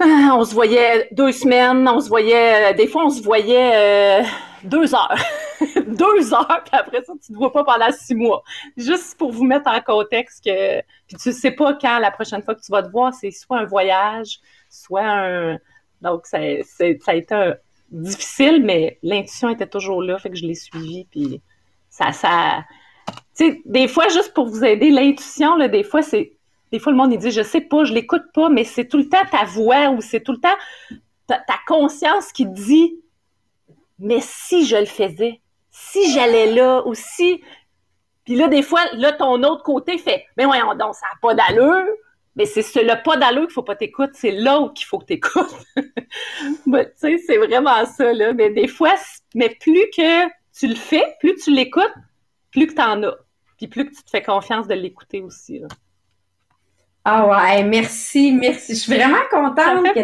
on 0.00 0.44
se 0.44 0.54
voyait 0.54 1.08
deux 1.12 1.32
semaines, 1.32 1.88
on 1.88 2.00
se 2.00 2.08
voyait, 2.08 2.74
des 2.74 2.88
fois, 2.88 3.06
on 3.06 3.10
se 3.10 3.22
voyait, 3.22 4.20
euh, 4.20 4.24
deux 4.64 4.94
heures. 4.94 5.14
deux 5.86 6.34
heures, 6.34 6.62
puis 6.64 6.72
après 6.72 7.02
ça, 7.04 7.12
tu 7.24 7.32
ne 7.32 7.36
te 7.36 7.38
vois 7.38 7.52
pas 7.52 7.64
pendant 7.64 7.90
six 7.92 8.14
mois. 8.14 8.42
Juste 8.76 9.16
pour 9.18 9.32
vous 9.32 9.44
mettre 9.44 9.68
en 9.68 9.80
contexte 9.80 10.44
que 10.44 10.80
puis 11.06 11.16
tu 11.16 11.32
sais 11.32 11.50
pas 11.50 11.74
quand 11.74 11.98
la 11.98 12.10
prochaine 12.10 12.42
fois 12.42 12.54
que 12.54 12.60
tu 12.60 12.72
vas 12.72 12.82
te 12.82 12.90
voir, 12.90 13.14
c'est 13.14 13.30
soit 13.30 13.58
un 13.58 13.64
voyage, 13.64 14.40
soit 14.68 15.04
un. 15.04 15.58
Donc, 16.02 16.26
ça, 16.26 16.38
ça 16.64 16.84
a 17.06 17.14
été 17.14 17.52
difficile, 17.90 18.62
mais 18.64 18.98
l'intuition 19.02 19.48
était 19.48 19.66
toujours 19.66 20.02
là, 20.02 20.18
fait 20.18 20.30
que 20.30 20.36
je 20.36 20.46
l'ai 20.46 20.54
suivi, 20.54 21.06
puis 21.10 21.40
ça. 21.88 22.12
ça 22.12 22.64
tu 23.36 23.50
sais, 23.50 23.62
des 23.66 23.86
fois, 23.86 24.08
juste 24.08 24.34
pour 24.34 24.46
vous 24.46 24.64
aider, 24.64 24.90
l'intuition, 24.90 25.58
des 25.58 25.84
fois, 25.84 26.02
c'est. 26.02 26.32
Des 26.72 26.80
fois, 26.80 26.90
le 26.90 26.98
monde, 26.98 27.12
il 27.12 27.18
dit, 27.18 27.30
je 27.30 27.42
sais 27.42 27.60
pas, 27.60 27.84
je 27.84 27.92
l'écoute 27.92 28.24
pas, 28.34 28.48
mais 28.48 28.64
c'est 28.64 28.86
tout 28.86 28.98
le 28.98 29.08
temps 29.08 29.24
ta 29.30 29.44
voix 29.44 29.90
ou 29.90 30.00
c'est 30.00 30.20
tout 30.20 30.32
le 30.32 30.40
temps 30.40 30.56
ta, 31.28 31.38
ta 31.38 31.54
conscience 31.66 32.32
qui 32.32 32.44
dit 32.44 32.96
mais 33.98 34.20
si 34.20 34.66
je 34.66 34.76
le 34.76 34.86
faisais, 34.86 35.40
si 35.76 36.10
j'allais 36.12 36.52
là 36.52 36.82
ou 36.86 36.94
si. 36.94 37.42
Puis 38.24 38.34
là, 38.34 38.48
des 38.48 38.62
fois, 38.62 38.80
là, 38.94 39.12
ton 39.12 39.42
autre 39.42 39.62
côté 39.62 39.98
fait 39.98 40.24
Mais 40.36 40.44
voyons 40.44 40.74
donc, 40.74 40.94
ça 40.94 41.06
n'a 41.06 41.18
pas 41.20 41.34
d'allure. 41.34 41.86
mais 42.34 42.46
c'est 42.46 42.62
le 42.82 43.02
pas 43.02 43.16
d'allô 43.16 43.42
qu'il 43.42 43.52
faut 43.52 43.62
pas 43.62 43.76
t'écouter, 43.76 44.12
c'est 44.14 44.32
l'autre 44.32 44.74
qu'il 44.74 44.86
faut 44.86 44.98
que 44.98 45.04
t'écoutes. 45.04 45.54
tu 45.76 46.82
sais, 46.96 47.18
c'est 47.18 47.36
vraiment 47.36 47.84
ça, 47.84 48.12
là. 48.12 48.32
Mais 48.32 48.50
des 48.50 48.68
fois, 48.68 48.94
mais 49.34 49.50
plus 49.60 49.90
que 49.94 50.26
tu 50.58 50.66
le 50.66 50.74
fais, 50.74 51.16
plus 51.20 51.34
tu 51.36 51.50
l'écoutes, 51.50 51.94
plus 52.50 52.66
que 52.66 52.74
tu 52.74 52.82
en 52.82 53.02
as. 53.02 53.16
Puis 53.58 53.68
plus 53.68 53.84
que 53.84 53.94
tu 53.94 54.02
te 54.02 54.10
fais 54.10 54.22
confiance 54.22 54.66
de 54.66 54.74
l'écouter 54.74 55.20
aussi. 55.20 55.58
Là. 55.58 55.68
Ah 57.08 57.24
ouais, 57.28 57.62
merci, 57.62 58.32
merci. 58.32 58.74
Je 58.74 58.80
suis 58.80 58.92
vraiment 58.92 59.22
contente 59.30 59.94
que 59.94 60.00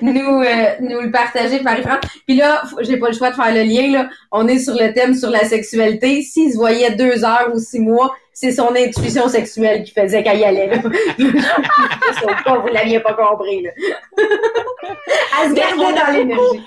nous, 0.00 0.42
euh, 0.42 0.74
nous 0.78 1.00
le 1.00 1.10
partager, 1.10 1.60
Marie-France. 1.60 2.04
Puis 2.24 2.36
là, 2.36 2.62
j'ai 2.82 2.98
pas 2.98 3.08
le 3.08 3.14
choix 3.14 3.30
de 3.30 3.34
faire 3.34 3.52
le 3.52 3.62
lien. 3.64 3.90
Là. 3.90 4.08
On 4.30 4.46
est 4.46 4.60
sur 4.60 4.74
le 4.74 4.92
thème 4.92 5.14
sur 5.14 5.28
la 5.30 5.40
sexualité. 5.40 6.22
S'il 6.22 6.52
se 6.52 6.56
voyait 6.56 6.92
deux 6.92 7.24
heures 7.24 7.50
ou 7.52 7.58
six 7.58 7.80
mois, 7.80 8.14
c'est 8.32 8.52
son 8.52 8.76
intuition 8.76 9.28
sexuelle 9.28 9.82
qui 9.82 9.90
faisait 9.90 10.22
qu'elle 10.22 10.38
y 10.38 10.44
allait. 10.44 10.68
Là. 10.68 10.76
vous 11.18 12.68
l'aviez 12.72 13.00
pas 13.00 13.14
compris. 13.14 13.62
Là. 13.62 13.70
Elle 14.16 15.50
se 15.50 15.54
gardait 15.54 16.00
dans 16.00 16.12
l'énergie. 16.12 16.62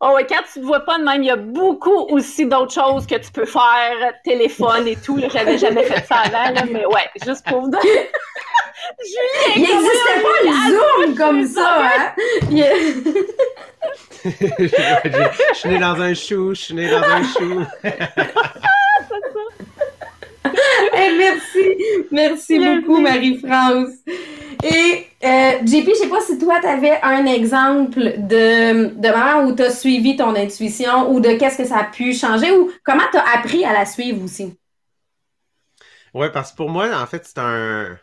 Oh 0.00 0.12
ouais, 0.14 0.26
quand 0.26 0.42
tu 0.52 0.60
ne 0.60 0.64
vois 0.64 0.80
pas 0.80 0.98
de 0.98 1.04
même, 1.04 1.22
il 1.22 1.26
y 1.26 1.30
a 1.30 1.36
beaucoup 1.36 2.06
aussi 2.10 2.44
d'autres 2.46 2.72
choses 2.72 3.06
que 3.06 3.14
tu 3.14 3.32
peux 3.32 3.46
faire, 3.46 4.12
téléphone 4.24 4.86
et 4.86 4.96
tout. 4.96 5.18
J'avais 5.32 5.56
jamais 5.56 5.84
fait 5.84 6.04
ça 6.06 6.16
avant, 6.16 6.52
là, 6.52 6.64
mais 6.70 6.84
ouais, 6.84 7.08
juste 7.24 7.46
pour 7.46 7.62
vous 7.62 7.70
dire. 7.70 7.80
il 9.56 9.62
n'existait 9.62 10.22
pas 10.22 10.38
le 10.44 10.50
Zoom 10.70 11.16
comme 11.16 11.46
ça, 11.46 11.78
hein? 11.82 12.12
je 14.24 15.54
suis 15.54 15.68
né 15.68 15.78
dans 15.78 16.00
un 16.00 16.14
chou, 16.14 16.54
je 16.54 16.60
suis 16.60 16.74
né 16.74 16.90
dans 16.90 17.02
un 17.02 17.22
chou. 17.22 17.64
merci, 21.16 21.76
merci 22.10 22.58
beaucoup, 22.58 23.00
Marie-France. 23.00 23.92
Et 24.68 25.06
euh, 25.24 25.52
JP, 25.64 25.90
je 25.94 25.94
sais 26.02 26.08
pas 26.08 26.20
si 26.20 26.38
toi, 26.38 26.58
tu 26.60 26.66
avais 26.66 27.00
un 27.02 27.24
exemple 27.26 28.00
de, 28.18 28.94
de 29.00 29.08
moment 29.10 29.46
où 29.48 29.54
tu 29.54 29.62
as 29.62 29.70
suivi 29.70 30.16
ton 30.16 30.34
intuition 30.34 31.12
ou 31.12 31.20
de 31.20 31.30
qu'est-ce 31.38 31.58
que 31.58 31.64
ça 31.64 31.78
a 31.78 31.84
pu 31.84 32.12
changer 32.14 32.50
ou 32.50 32.72
comment 32.84 33.04
tu 33.12 33.18
as 33.18 33.38
appris 33.38 33.64
à 33.64 33.72
la 33.72 33.86
suivre 33.86 34.24
aussi? 34.24 34.54
Oui, 36.14 36.28
parce 36.32 36.52
que 36.52 36.56
pour 36.56 36.70
moi, 36.70 36.94
en 37.00 37.06
fait, 37.06 37.24
c'est 37.26 37.38
un, 37.38 37.98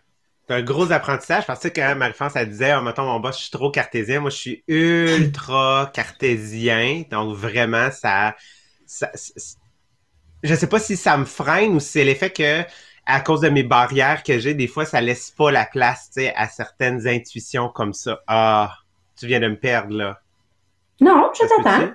un 0.49 0.61
gros 0.61 0.91
apprentissage 0.91 1.45
parce 1.47 1.61
que 1.61 1.67
quand 1.69 1.95
Marie-France, 1.95 2.33
elle 2.35 2.49
disait, 2.49 2.75
oh, 2.75 2.81
mettons, 2.81 3.05
mon 3.05 3.19
boss, 3.19 3.37
je 3.37 3.43
suis 3.43 3.51
trop 3.51 3.71
cartésien. 3.71 4.19
Moi, 4.19 4.29
je 4.29 4.35
suis 4.37 4.63
ultra 4.67 5.91
cartésien. 5.93 7.03
Donc, 7.09 7.35
vraiment, 7.35 7.89
ça, 7.91 8.35
ça, 8.85 9.11
je 10.43 10.55
sais 10.55 10.67
pas 10.67 10.79
si 10.79 10.97
ça 10.97 11.17
me 11.17 11.25
freine 11.25 11.75
ou 11.75 11.79
si 11.79 11.87
c'est 11.89 12.03
l'effet 12.03 12.31
que 12.31 12.63
à 13.05 13.19
cause 13.19 13.41
de 13.41 13.49
mes 13.49 13.63
barrières 13.63 14.23
que 14.23 14.39
j'ai, 14.39 14.53
des 14.53 14.67
fois, 14.67 14.85
ça 14.85 15.01
laisse 15.01 15.31
pas 15.31 15.51
la 15.51 15.65
place, 15.65 16.09
tu 16.13 16.21
sais, 16.21 16.33
à 16.35 16.47
certaines 16.47 17.07
intuitions 17.07 17.69
comme 17.69 17.93
ça. 17.93 18.19
Ah, 18.27 18.73
tu 19.17 19.27
viens 19.27 19.39
de 19.39 19.47
me 19.47 19.59
perdre, 19.59 19.95
là. 19.95 20.21
Non, 21.01 21.31
je 21.33 21.47
t'attends. 21.47 21.93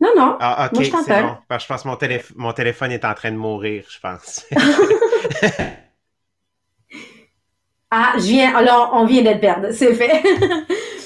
Non, 0.00 0.10
non. 0.16 0.36
Ah, 0.40 0.70
ok, 0.72 0.84
c'est 0.84 1.22
bon. 1.22 1.36
je 1.50 1.66
pense 1.66 1.82
que 1.82 1.88
mon, 1.88 1.98
mon 2.36 2.52
téléphone 2.52 2.92
est 2.92 3.04
en 3.04 3.14
train 3.14 3.30
de 3.30 3.36
mourir, 3.36 3.84
je 3.88 4.00
pense. 4.00 4.46
ah, 7.94 8.14
je 8.16 8.22
viens, 8.22 8.56
alors, 8.56 8.92
on 8.94 9.04
vient 9.04 9.20
de 9.20 9.38
perdre, 9.38 9.68
c'est 9.72 9.92
fait. 9.92 10.22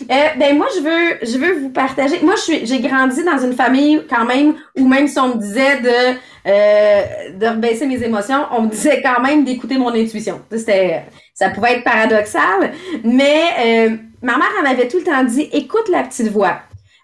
Euh, 0.08 0.28
ben 0.38 0.56
moi, 0.56 0.68
je 0.76 0.80
veux, 0.82 1.18
je 1.26 1.36
veux 1.36 1.58
vous 1.58 1.70
partager. 1.70 2.20
Moi, 2.22 2.36
je 2.36 2.40
suis, 2.40 2.66
j'ai 2.66 2.78
grandi 2.78 3.24
dans 3.24 3.38
une 3.38 3.54
famille 3.54 4.02
quand 4.08 4.24
même 4.24 4.54
où 4.78 4.86
même 4.86 5.08
si 5.08 5.18
on 5.18 5.34
me 5.34 5.40
disait 5.40 5.80
de 5.80 6.16
euh, 6.46 7.02
de 7.32 7.44
rebaisser 7.44 7.86
mes 7.86 8.00
émotions, 8.04 8.44
on 8.52 8.62
me 8.62 8.70
disait 8.70 9.02
quand 9.02 9.20
même 9.20 9.44
d'écouter 9.44 9.78
mon 9.78 9.92
intuition. 9.92 10.42
C'était, 10.48 11.02
ça 11.34 11.50
pouvait 11.50 11.78
être 11.78 11.82
paradoxal, 11.82 12.70
mais 13.02 13.42
euh, 13.58 13.96
ma 14.22 14.36
mère 14.36 14.52
en 14.62 14.70
avait 14.70 14.86
tout 14.86 14.98
le 14.98 15.04
temps 15.04 15.24
dit 15.24 15.48
écoute 15.52 15.88
la 15.90 16.04
petite 16.04 16.28
voix. 16.28 16.60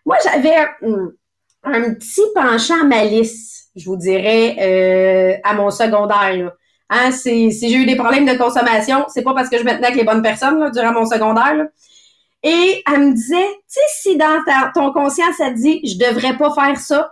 Moi, 0.06 0.16
j'avais 0.22 0.54
un, 1.64 1.94
petit 1.94 2.22
penchant 2.36 2.84
malice, 2.84 3.64
je 3.74 3.84
vous 3.86 3.96
dirais, 3.96 4.54
euh, 4.60 5.40
à 5.42 5.54
mon 5.54 5.70
secondaire. 5.70 6.36
Là. 6.36 6.52
Hein, 6.94 7.10
si, 7.10 7.50
j'ai 7.50 7.72
eu 7.72 7.86
des 7.86 7.96
problèmes 7.96 8.26
de 8.26 8.34
consommation, 8.34 9.06
c'est 9.08 9.22
pas 9.22 9.32
parce 9.32 9.48
que 9.48 9.56
je 9.56 9.64
me 9.64 9.70
tenais 9.70 9.86
avec 9.86 9.96
les 9.96 10.04
bonnes 10.04 10.20
personnes 10.20 10.70
durant 10.72 10.92
mon 10.92 11.06
secondaire. 11.06 11.66
Et 12.42 12.82
elle 12.86 13.06
me 13.06 13.12
disait, 13.14 13.46
tu 13.46 13.62
sais, 13.68 13.80
si 14.02 14.16
dans 14.18 14.42
ton 14.74 14.92
conscience, 14.92 15.36
ça 15.38 15.50
te 15.50 15.56
dit, 15.56 15.80
je 15.84 15.96
devrais 15.96 16.36
pas 16.36 16.52
faire 16.52 16.78
ça, 16.78 17.10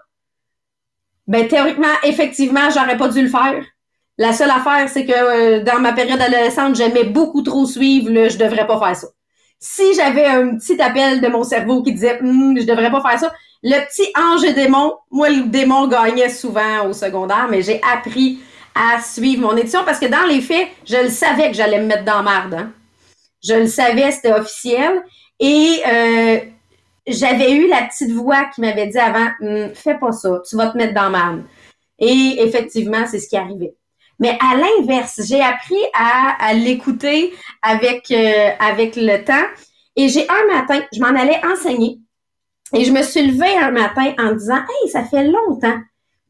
ben 1.27 1.49
théoriquement, 1.49 1.87
effectivement, 2.03 2.69
j'aurais 2.71 2.99
pas 2.99 3.09
dû 3.09 3.23
le 3.23 3.29
faire. 3.29 3.65
La 4.19 4.35
seule 4.35 4.51
affaire, 4.51 4.87
c'est 4.89 5.07
que 5.07 5.13
euh, 5.13 5.65
dans 5.65 5.81
ma 5.81 5.95
période 5.95 6.21
adolescente, 6.21 6.77
j'aimais 6.77 7.05
beaucoup 7.05 7.41
trop 7.41 7.65
suivre 7.65 8.11
le 8.11 8.29
je 8.29 8.37
devrais 8.37 8.67
pas 8.67 8.79
faire 8.79 8.97
ça. 8.97 9.07
Si 9.59 9.95
j'avais 9.95 10.27
un 10.27 10.57
petit 10.59 10.81
appel 10.83 11.23
de 11.23 11.29
mon 11.29 11.43
cerveau 11.43 11.83
qui 11.83 11.93
disait 11.93 12.21
hum, 12.21 12.55
je 12.59 12.67
devrais 12.67 12.91
pas 12.91 13.01
faire 13.01 13.19
ça, 13.19 13.33
le 13.63 13.79
petit 13.87 14.13
ange 14.19 14.45
et 14.45 14.53
démon, 14.53 14.95
moi 15.11 15.31
le 15.31 15.45
démon 15.45 15.87
gagnait 15.87 16.29
souvent 16.29 16.87
au 16.87 16.93
secondaire, 16.93 17.47
mais 17.51 17.63
j'ai 17.63 17.81
appris 17.95 18.41
à 18.75 19.01
suivre 19.01 19.43
mon 19.43 19.57
édition 19.57 19.81
parce 19.85 19.99
que 19.99 20.07
dans 20.07 20.27
les 20.27 20.41
faits, 20.41 20.69
je 20.85 20.97
le 20.97 21.11
savais 21.11 21.49
que 21.51 21.57
j'allais 21.57 21.81
me 21.81 21.87
mettre 21.87 22.05
dans 22.05 22.23
marde. 22.23 22.55
Hein. 22.55 22.73
Je 23.43 23.55
le 23.55 23.67
savais, 23.67 24.11
c'était 24.11 24.33
officiel. 24.33 25.03
Et 25.39 25.81
euh, 25.87 26.39
j'avais 27.07 27.53
eu 27.53 27.69
la 27.69 27.83
petite 27.83 28.13
voix 28.13 28.45
qui 28.55 28.61
m'avait 28.61 28.87
dit 28.87 28.99
avant, 28.99 29.31
hum, 29.41 29.75
fais 29.75 29.99
pas 29.99 30.13
ça, 30.13 30.43
tu 30.49 30.57
vas 30.57 30.69
te 30.69 30.77
mettre 30.77 30.95
dans 30.95 31.11
mal. 31.11 31.45
Et 31.99 32.37
effectivement, 32.39 33.07
c'est 33.07 33.19
ce 33.19 33.29
qui 33.29 33.37
arrivait. 33.37 33.75
Mais 34.19 34.39
à 34.41 34.57
l'inverse, 34.57 35.21
j'ai 35.27 35.41
appris 35.41 35.81
à, 35.95 36.53
l'écouter 36.53 37.33
avec, 37.63 38.11
euh, 38.11 38.51
avec 38.59 38.97
le 38.97 39.25
temps. 39.25 39.47
Et 39.97 40.09
j'ai 40.09 40.27
un 40.29 40.47
matin, 40.55 40.81
je 40.93 41.01
m'en 41.01 41.09
allais 41.09 41.41
enseigner. 41.45 41.99
Et 42.75 42.85
je 42.85 42.93
me 42.93 43.03
suis 43.03 43.27
levée 43.27 43.57
un 43.57 43.71
matin 43.71 44.13
en 44.19 44.33
disant, 44.33 44.57
hey, 44.59 44.91
ça 44.91 45.05
fait 45.05 45.25
longtemps 45.25 45.79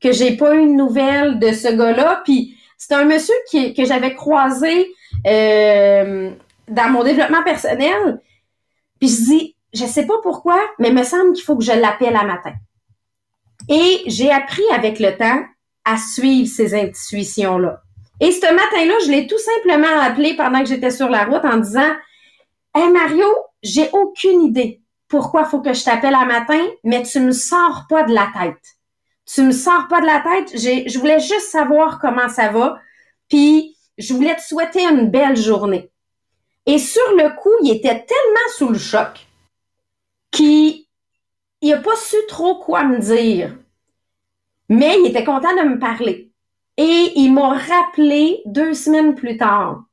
que 0.01 0.13
j'ai 0.13 0.37
pas 0.37 0.55
eu 0.55 0.67
de 0.67 0.73
nouvelles 0.73 1.39
de 1.39 1.53
ce 1.53 1.69
gars-là. 1.69 2.23
Puis 2.25 2.57
c'est 2.79 2.95
un 2.95 3.05
monsieur 3.05 3.35
qui, 3.51 3.75
que 3.75 3.85
j'avais 3.85 4.15
croisé 4.15 4.93
euh, 5.27 6.31
dans 6.69 6.91
mon 6.91 7.05
développement 7.05 7.43
personnel. 7.43 8.21
Puis 8.99 9.09
je 9.09 9.25
dis, 9.25 9.57
je 9.73 9.85
sais 9.85 10.07
pas 10.07 10.19
pourquoi, 10.23 10.61
mais 10.79 10.91
me 10.91 11.03
semble 11.03 11.33
qu'il 11.33 11.45
faut 11.45 11.57
que 11.57 11.65
je 11.65 11.73
l'appelle 11.73 12.17
à 12.17 12.25
matin. 12.25 12.55
Et 13.69 14.03
j'ai 14.07 14.31
appris 14.31 14.63
avec 14.75 14.99
le 14.99 15.17
temps 15.17 15.43
à 15.85 15.97
suivre 15.97 16.49
ces 16.49 16.75
intuitions-là. 16.75 17.81
Et 18.21 18.33
ce 18.33 18.41
matin-là, 18.41 18.95
je 19.05 19.11
l'ai 19.11 19.27
tout 19.27 19.39
simplement 19.39 20.01
appelé 20.01 20.35
pendant 20.35 20.61
que 20.61 20.69
j'étais 20.69 20.91
sur 20.91 21.09
la 21.09 21.25
route 21.25 21.45
en 21.45 21.57
disant 21.59 21.93
Hey 22.75 22.91
Mario, 22.91 23.27
j'ai 23.63 23.89
aucune 23.93 24.43
idée 24.43 24.81
pourquoi 25.11 25.45
faut 25.45 25.61
que 25.61 25.75
je 25.75 25.85
t'appelle 25.85 26.15
à 26.15 26.25
matin, 26.25 26.65
mais 26.85 27.03
tu 27.03 27.21
me 27.21 27.33
sors 27.33 27.85
pas 27.89 28.05
de 28.05 28.15
la 28.15 28.29
tête. 28.33 28.65
Tu 29.27 29.43
me 29.43 29.53
sors 29.53 29.87
pas 29.89 30.01
de 30.01 30.07
la 30.07 30.21
tête. 30.21 30.59
je 30.59 30.99
voulais 30.99 31.21
juste 31.21 31.51
savoir 31.51 31.99
comment 32.01 32.29
ça 32.29 32.51
va. 32.51 32.81
Puis, 33.29 33.77
je 33.97 34.13
voulais 34.15 34.35
te 34.35 34.43
souhaiter 34.43 34.83
une 34.83 35.11
belle 35.11 35.37
journée. 35.37 35.91
Et 36.67 36.79
sur 36.79 37.15
le 37.17 37.35
coup, 37.37 37.53
il 37.63 37.73
était 37.73 38.05
tellement 38.05 38.49
sous 38.57 38.69
le 38.69 38.79
choc 38.79 39.27
qui 40.31 40.89
il 41.63 41.73
a 41.73 41.79
pas 41.79 41.97
su 41.97 42.17
trop 42.29 42.57
quoi 42.57 42.85
me 42.85 42.99
dire. 42.99 43.57
Mais 44.69 44.97
il 45.01 45.09
était 45.09 45.25
content 45.25 45.55
de 45.55 45.69
me 45.69 45.79
parler. 45.79 46.33
Et 46.77 47.13
il 47.17 47.33
m'a 47.33 47.59
rappelé 47.59 48.41
deux 48.47 48.73
semaines 48.73 49.15
plus 49.15 49.37
tard. 49.37 49.85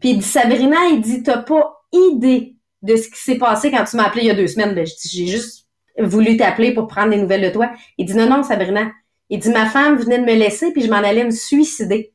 Puis 0.00 0.10
il 0.10 0.18
dit, 0.18 0.24
Sabrina, 0.24 0.86
il 0.86 1.00
dit, 1.00 1.22
t'as 1.22 1.42
pas 1.42 1.84
idée 1.92 2.56
de 2.82 2.96
ce 2.96 3.08
qui 3.08 3.20
s'est 3.20 3.38
passé 3.38 3.70
quand 3.70 3.84
tu 3.84 3.96
m'as 3.96 4.04
appelé 4.04 4.22
il 4.22 4.28
y 4.28 4.30
a 4.30 4.34
deux 4.34 4.46
semaines. 4.46 4.74
Ben, 4.74 4.86
j'ai 4.86 5.26
juste 5.26 5.63
voulu 5.98 6.36
t'appeler 6.36 6.72
pour 6.72 6.86
prendre 6.86 7.10
des 7.10 7.18
nouvelles 7.18 7.42
de 7.42 7.50
toi. 7.50 7.70
Il 7.98 8.06
dit, 8.06 8.14
non, 8.14 8.28
non, 8.28 8.42
Sabrina. 8.42 8.90
Il 9.30 9.38
dit, 9.38 9.50
ma 9.50 9.66
femme 9.66 9.96
venait 9.96 10.18
de 10.18 10.24
me 10.24 10.34
laisser, 10.34 10.72
puis 10.72 10.82
je 10.82 10.90
m'en 10.90 10.96
allais 10.96 11.24
me 11.24 11.30
suicider. 11.30 12.12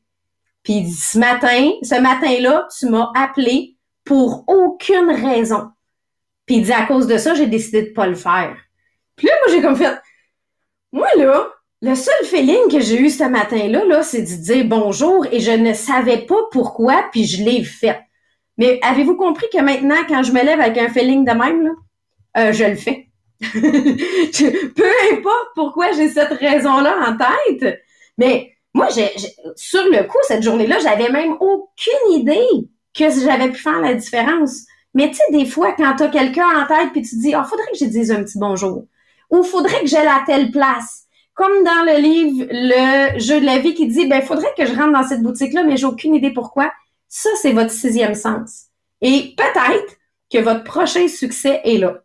Puis 0.62 0.74
il 0.74 0.84
dit, 0.84 0.92
ce 0.94 1.18
matin, 1.18 1.70
ce 1.82 2.00
matin-là, 2.00 2.68
tu 2.78 2.86
m'as 2.88 3.10
appelé 3.16 3.76
pour 4.04 4.44
aucune 4.48 5.10
raison. 5.10 5.70
Puis 6.46 6.56
il 6.56 6.64
dit 6.64 6.72
à 6.72 6.84
cause 6.84 7.06
de 7.06 7.16
ça, 7.16 7.34
j'ai 7.34 7.46
décidé 7.46 7.82
de 7.82 7.90
pas 7.90 8.06
le 8.06 8.14
faire. 8.14 8.56
Puis 9.16 9.26
là, 9.26 9.32
moi, 9.44 9.54
j'ai 9.54 9.62
comme 9.62 9.76
fait. 9.76 9.98
Moi, 10.92 11.08
là, 11.16 11.46
le 11.82 11.94
seul 11.94 12.24
feeling 12.24 12.70
que 12.70 12.80
j'ai 12.80 13.00
eu 13.00 13.08
ce 13.08 13.24
matin-là, 13.24 13.84
là, 13.84 14.02
c'est 14.02 14.22
de 14.22 14.42
dire 14.42 14.64
bonjour 14.64 15.26
et 15.30 15.40
je 15.40 15.52
ne 15.52 15.72
savais 15.72 16.18
pas 16.18 16.40
pourquoi, 16.50 17.08
puis 17.12 17.24
je 17.24 17.42
l'ai 17.42 17.64
fait. 17.64 18.00
Mais 18.58 18.78
avez-vous 18.82 19.16
compris 19.16 19.46
que 19.52 19.60
maintenant, 19.60 19.96
quand 20.08 20.22
je 20.22 20.32
me 20.32 20.44
lève 20.44 20.60
avec 20.60 20.76
un 20.76 20.88
feeling 20.88 21.24
de 21.24 21.32
même, 21.32 21.62
là, 21.62 21.70
euh, 22.36 22.52
je 22.52 22.64
le 22.64 22.76
fais. 22.76 23.09
Peu 23.40 24.90
importe 25.12 25.48
pourquoi 25.54 25.92
j'ai 25.92 26.08
cette 26.08 26.32
raison-là 26.32 26.94
en 27.08 27.16
tête, 27.16 27.80
mais 28.18 28.52
moi, 28.74 28.88
j'ai, 28.94 29.10
sur 29.56 29.82
le 29.84 30.06
coup, 30.06 30.18
cette 30.22 30.42
journée-là, 30.42 30.78
j'avais 30.78 31.10
même 31.10 31.36
aucune 31.40 32.12
idée 32.12 32.46
que 32.94 33.10
j'avais 33.10 33.50
pu 33.50 33.58
faire 33.58 33.80
la 33.80 33.94
différence. 33.94 34.64
Mais 34.94 35.08
tu 35.10 35.16
sais, 35.16 35.22
des 35.32 35.46
fois, 35.46 35.72
quand 35.72 35.96
tu 35.96 36.02
as 36.04 36.08
quelqu'un 36.08 36.46
en 36.46 36.66
tête 36.66 36.92
puis 36.92 37.02
tu 37.02 37.16
dis, 37.16 37.34
oh, 37.36 37.44
faudrait 37.44 37.70
que 37.72 37.78
je 37.78 37.84
dise 37.86 38.10
un 38.10 38.22
petit 38.22 38.38
bonjour. 38.38 38.86
Ou 39.30 39.42
faudrait 39.42 39.80
que 39.80 39.86
j'aille 39.86 40.06
à 40.06 40.22
telle 40.26 40.50
place. 40.50 41.04
Comme 41.34 41.64
dans 41.64 41.84
le 41.84 42.00
livre 42.00 42.46
Le 42.50 43.18
jeu 43.18 43.40
de 43.40 43.46
la 43.46 43.58
vie 43.58 43.74
qui 43.74 43.86
dit, 43.86 44.06
ben, 44.06 44.22
faudrait 44.22 44.52
que 44.56 44.66
je 44.66 44.74
rentre 44.74 44.92
dans 44.92 45.06
cette 45.06 45.22
boutique-là, 45.22 45.62
mais 45.62 45.76
j'ai 45.76 45.86
aucune 45.86 46.14
idée 46.14 46.32
pourquoi. 46.32 46.70
Ça, 47.08 47.30
c'est 47.40 47.52
votre 47.52 47.70
sixième 47.70 48.14
sens. 48.14 48.66
Et 49.00 49.34
peut-être 49.36 49.96
que 50.32 50.38
votre 50.38 50.64
prochain 50.64 51.08
succès 51.08 51.60
est 51.64 51.78
là. 51.78 52.02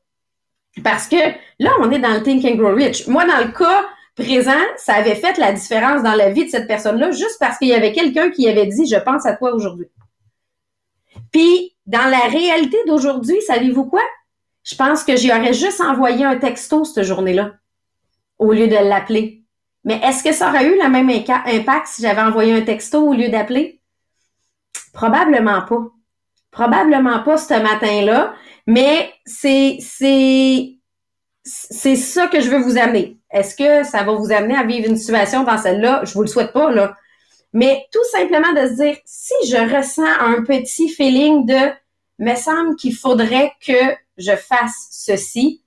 Parce 0.84 1.08
que 1.08 1.16
là, 1.60 1.72
on 1.80 1.92
est 1.92 2.00
dans 2.00 2.14
le 2.14 2.24
Think 2.24 2.44
and 2.46 2.56
Grow 2.56 2.74
Rich. 2.74 3.08
Moi, 3.08 3.26
dans 3.26 3.40
le 3.46 3.52
cas 3.52 3.86
présent, 4.16 4.52
ça 4.78 4.96
avait 4.96 5.16
fait 5.16 5.38
la 5.38 5.52
différence 5.52 6.04
dans 6.04 6.16
la 6.16 6.30
vie 6.30 6.46
de 6.46 6.50
cette 6.50 6.68
personne-là 6.68 7.12
juste 7.12 7.38
parce 7.40 7.58
qu'il 7.58 7.68
y 7.68 7.74
avait 7.74 7.94
quelqu'un 7.94 8.30
qui 8.30 8.48
avait 8.48 8.68
dit 8.68 8.88
Je 8.88 8.98
pense 8.98 9.26
à 9.26 9.36
toi 9.36 9.54
aujourd'hui. 9.54 9.88
Puis, 11.32 11.76
dans 11.86 12.10
la 12.10 12.28
réalité 12.28 12.78
d'aujourd'hui, 12.88 13.42
savez-vous 13.46 13.86
quoi? 13.86 14.04
Je 14.64 14.76
pense 14.76 15.04
que 15.04 15.16
j'y 15.16 15.32
aurais 15.32 15.54
juste 15.54 15.82
envoyé 15.82 16.26
un 16.26 16.38
texto 16.38 16.84
cette 16.86 17.04
journée-là 17.04 17.54
au 18.40 18.52
lieu 18.52 18.68
de 18.68 18.76
l'appeler. 18.76 19.44
Mais 19.84 20.00
est-ce 20.04 20.24
que 20.24 20.34
ça 20.34 20.50
aurait 20.50 20.66
eu 20.66 20.82
le 20.82 20.90
même 20.90 21.10
impact 21.10 21.88
si 21.88 22.02
j'avais 22.02 22.22
envoyé 22.22 22.54
un 22.54 22.62
texto 22.62 23.08
au 23.08 23.14
lieu 23.14 23.30
d'appeler? 23.30 23.80
Probablement 24.94 25.62
pas. 25.62 25.84
Probablement 26.56 27.22
pas 27.22 27.36
ce 27.36 27.54
matin-là, 27.54 28.34
mais 28.66 29.14
c'est, 29.26 29.78
c'est, 29.82 30.78
c'est 31.44 31.98
ça 31.98 32.28
que 32.28 32.40
je 32.40 32.50
veux 32.50 32.60
vous 32.60 32.78
amener. 32.78 33.18
Est-ce 33.30 33.56
que 33.58 33.84
ça 33.86 34.04
va 34.04 34.14
vous 34.14 34.32
amener 34.32 34.56
à 34.56 34.64
vivre 34.64 34.90
une 34.90 34.96
situation 34.96 35.44
dans 35.44 35.58
celle-là? 35.58 36.04
Je 36.06 36.14
vous 36.14 36.22
le 36.22 36.28
souhaite 36.28 36.54
pas, 36.54 36.72
là. 36.72 36.96
Mais 37.52 37.86
tout 37.92 38.06
simplement 38.10 38.54
de 38.54 38.70
se 38.70 38.82
dire, 38.82 38.96
si 39.04 39.34
je 39.50 39.58
ressens 39.76 40.06
un 40.06 40.44
petit 40.44 40.88
feeling 40.88 41.46
de, 41.46 41.74
me 42.20 42.36
semble 42.36 42.78
qu'il 42.78 42.96
faudrait 42.96 43.52
que 43.60 43.74
je 44.18 44.38
fasse 44.38 44.88
ceci, 44.92 45.62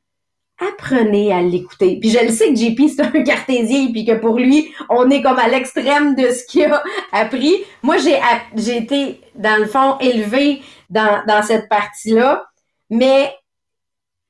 apprenez 0.61 1.33
à 1.33 1.43
l'écouter. 1.43 1.99
Puis 2.01 2.11
je 2.11 2.25
le 2.25 2.31
sais 2.31 2.49
que 2.53 2.57
JP, 2.57 2.81
c'est 2.89 3.03
un 3.03 3.23
cartésien, 3.23 3.91
puis 3.93 4.05
que 4.05 4.13
pour 4.13 4.39
lui, 4.39 4.73
on 4.89 5.09
est 5.11 5.23
comme 5.23 5.39
à 5.39 5.49
l'extrême 5.49 6.15
de 6.15 6.31
ce 6.31 6.45
qu'il 6.47 6.65
a 6.65 6.83
appris. 7.13 7.65
Moi, 7.83 7.97
j'ai, 7.99 8.19
j'ai 8.57 8.79
été, 8.79 9.21
dans 9.35 9.59
le 9.59 9.67
fond, 9.67 9.99
élevée 10.01 10.63
dans, 10.91 11.23
dans 11.27 11.43
cette 11.43 11.69
partie-là, 11.69 12.45
mais 12.91 13.33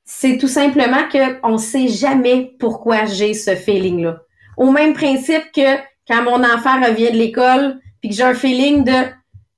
c'est 0.05 0.37
tout 0.37 0.47
simplement 0.47 1.07
qu'on 1.11 1.53
ne 1.53 1.57
sait 1.57 1.87
jamais 1.87 2.55
pourquoi 2.59 3.05
j'ai 3.05 3.33
ce 3.33 3.55
feeling-là. 3.55 4.21
Au 4.57 4.71
même 4.71 4.93
principe 4.93 5.51
que 5.53 5.77
quand 6.07 6.23
mon 6.23 6.43
enfant 6.43 6.81
revient 6.81 7.11
de 7.11 7.17
l'école, 7.17 7.79
puis 8.01 8.09
que 8.09 8.15
j'ai 8.15 8.23
un 8.23 8.33
feeling 8.33 8.83
de 8.83 9.09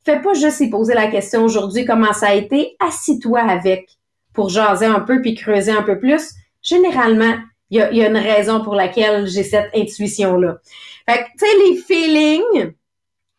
fais 0.04 0.20
pas 0.20 0.34
juste 0.34 0.60
y 0.60 0.70
poser 0.70 0.94
la 0.94 1.08
question 1.08 1.44
aujourd'hui 1.44 1.86
comment 1.86 2.14
ça 2.14 2.30
a 2.30 2.34
été, 2.34 2.76
assis-toi 2.80 3.40
avec 3.40 3.90
pour 4.34 4.50
jaser 4.50 4.86
un 4.86 5.00
peu 5.00 5.22
puis 5.22 5.36
creuser 5.36 5.72
un 5.72 5.84
peu 5.84 6.00
plus. 6.00 6.34
Généralement, 6.62 7.36
il 7.70 7.78
y 7.78 7.82
a, 7.82 8.08
une 8.08 8.18
raison 8.18 8.62
pour 8.62 8.76
laquelle 8.76 9.28
j'ai 9.28 9.44
cette 9.44 9.70
intuition-là. 9.76 10.58
Fait 11.10 11.24
que, 11.24 11.30
tu 11.40 11.46
sais, 11.46 11.58
les 11.66 11.76
feelings 11.78 12.74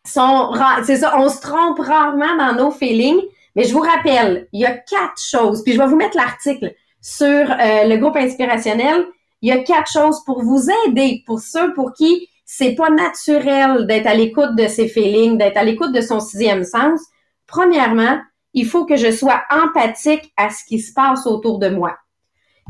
sont, 0.05 0.53
c'est 0.83 0.97
ça, 0.97 1.17
on 1.17 1.29
se 1.29 1.39
trompe 1.39 1.79
rarement 1.79 2.35
dans 2.37 2.55
nos 2.55 2.71
feelings, 2.71 3.21
mais 3.55 3.63
je 3.63 3.73
vous 3.73 3.81
rappelle, 3.81 4.47
il 4.51 4.61
y 4.61 4.65
a 4.65 4.75
quatre 4.75 5.21
choses, 5.21 5.63
puis 5.63 5.73
je 5.73 5.77
vais 5.77 5.87
vous 5.87 5.95
mettre 5.95 6.17
l'article 6.17 6.73
sur 6.99 7.27
euh, 7.27 7.85
le 7.85 7.97
groupe 7.97 8.15
inspirationnel. 8.15 9.05
Il 9.41 9.49
y 9.49 9.51
a 9.51 9.59
quatre 9.59 9.91
choses 9.91 10.23
pour 10.25 10.41
vous 10.41 10.67
aider, 10.87 11.23
pour 11.25 11.39
ceux 11.39 11.73
pour 11.73 11.93
qui 11.93 12.29
c'est 12.45 12.75
pas 12.75 12.89
naturel 12.89 13.87
d'être 13.87 14.07
à 14.07 14.13
l'écoute 14.13 14.55
de 14.55 14.67
ses 14.67 14.87
feelings, 14.87 15.37
d'être 15.37 15.57
à 15.57 15.63
l'écoute 15.63 15.91
de 15.91 16.01
son 16.01 16.19
sixième 16.19 16.63
sens. 16.63 17.01
Premièrement, 17.47 18.19
il 18.53 18.67
faut 18.67 18.85
que 18.85 18.95
je 18.95 19.11
sois 19.11 19.41
empathique 19.49 20.31
à 20.37 20.49
ce 20.49 20.63
qui 20.65 20.79
se 20.79 20.93
passe 20.93 21.25
autour 21.25 21.59
de 21.59 21.69
moi. 21.69 21.97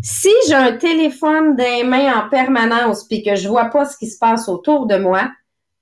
Si 0.01 0.32
j'ai 0.47 0.56
un 0.56 0.75
téléphone 0.75 1.56
dans 1.56 1.63
les 1.63 1.84
mains 1.84 2.25
en 2.25 2.29
permanence 2.29 3.06
puis 3.08 3.23
que 3.23 3.36
je 3.36 3.47
vois 3.47 3.65
pas 3.65 3.86
ce 3.86 3.97
qui 3.97 4.08
se 4.08 4.17
passe 4.17 4.49
autour 4.49 4.86
de 4.86 4.97
moi, 4.97 5.29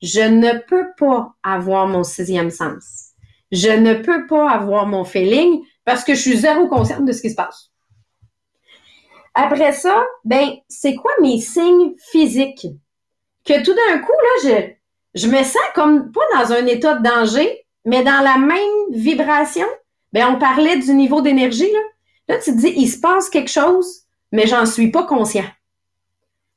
je 0.01 0.21
ne 0.21 0.59
peux 0.67 0.87
pas 0.97 1.33
avoir 1.43 1.87
mon 1.87 2.03
sixième 2.03 2.51
sens. 2.51 3.09
Je 3.51 3.69
ne 3.69 3.95
peux 3.95 4.27
pas 4.27 4.49
avoir 4.49 4.85
mon 4.85 5.03
feeling 5.03 5.61
parce 5.85 6.03
que 6.03 6.13
je 6.13 6.21
suis 6.21 6.37
zéro 6.37 6.67
consciente 6.67 7.05
de 7.05 7.11
ce 7.11 7.21
qui 7.21 7.29
se 7.29 7.35
passe. 7.35 7.71
Après 9.33 9.71
ça, 9.71 10.03
ben, 10.25 10.49
c'est 10.67 10.95
quoi 10.95 11.11
mes 11.21 11.39
signes 11.39 11.93
physiques? 12.11 12.67
que 13.45 13.63
tout 13.63 13.73
d'un 13.73 13.99
coup, 13.99 14.11
là, 14.11 14.75
je, 15.13 15.21
je 15.21 15.27
me 15.27 15.43
sens 15.43 15.61
comme 15.73 16.11
pas 16.11 16.21
dans 16.35 16.53
un 16.53 16.65
état 16.65 16.95
de 16.95 17.03
danger, 17.03 17.65
mais 17.85 18.03
dans 18.03 18.23
la 18.23 18.37
même 18.37 18.91
vibration. 18.91 19.67
Ben, 20.13 20.27
on 20.27 20.39
parlait 20.39 20.77
du 20.77 20.93
niveau 20.93 21.21
d'énergie, 21.21 21.71
là. 21.71 21.79
Là, 22.27 22.37
tu 22.37 22.51
te 22.51 22.57
dis, 22.57 22.73
il 22.75 22.87
se 22.87 22.99
passe 22.99 23.29
quelque 23.29 23.49
chose, 23.49 24.00
mais 24.31 24.47
j'en 24.47 24.65
suis 24.65 24.91
pas 24.91 25.03
conscient. 25.03 25.45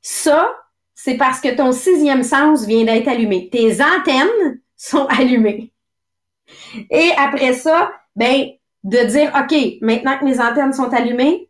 Ça, 0.01 0.55
c'est 0.93 1.17
parce 1.17 1.41
que 1.41 1.55
ton 1.55 1.71
sixième 1.71 2.23
sens 2.23 2.65
vient 2.65 2.85
d'être 2.85 3.07
allumé. 3.07 3.49
Tes 3.51 3.81
antennes 3.81 4.61
sont 4.77 5.05
allumées. 5.07 5.73
Et 6.89 7.11
après 7.17 7.53
ça, 7.53 7.91
ben, 8.15 8.49
de 8.83 8.97
dire, 9.05 9.33
OK, 9.35 9.79
maintenant 9.81 10.17
que 10.17 10.25
mes 10.25 10.39
antennes 10.39 10.73
sont 10.73 10.93
allumées, 10.93 11.49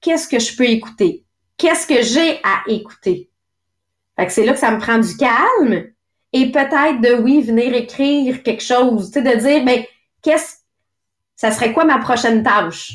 qu'est-ce 0.00 0.28
que 0.28 0.38
je 0.38 0.56
peux 0.56 0.66
écouter? 0.66 1.24
Qu'est-ce 1.56 1.86
que 1.86 2.02
j'ai 2.02 2.40
à 2.42 2.62
écouter? 2.66 3.30
Fait 4.16 4.26
que 4.26 4.32
c'est 4.32 4.44
là 4.44 4.52
que 4.52 4.58
ça 4.58 4.70
me 4.70 4.80
prend 4.80 4.98
du 4.98 5.16
calme 5.16 5.92
et 6.32 6.50
peut-être 6.50 7.00
de, 7.00 7.22
oui, 7.22 7.42
venir 7.42 7.74
écrire 7.74 8.42
quelque 8.42 8.62
chose, 8.62 9.10
tu 9.10 9.22
sais, 9.22 9.22
de 9.22 9.38
dire, 9.38 9.64
ben, 9.64 9.84
qu'est-ce, 10.22 10.56
ça 11.36 11.50
serait 11.50 11.72
quoi 11.72 11.84
ma 11.84 11.98
prochaine 11.98 12.42
tâche? 12.42 12.94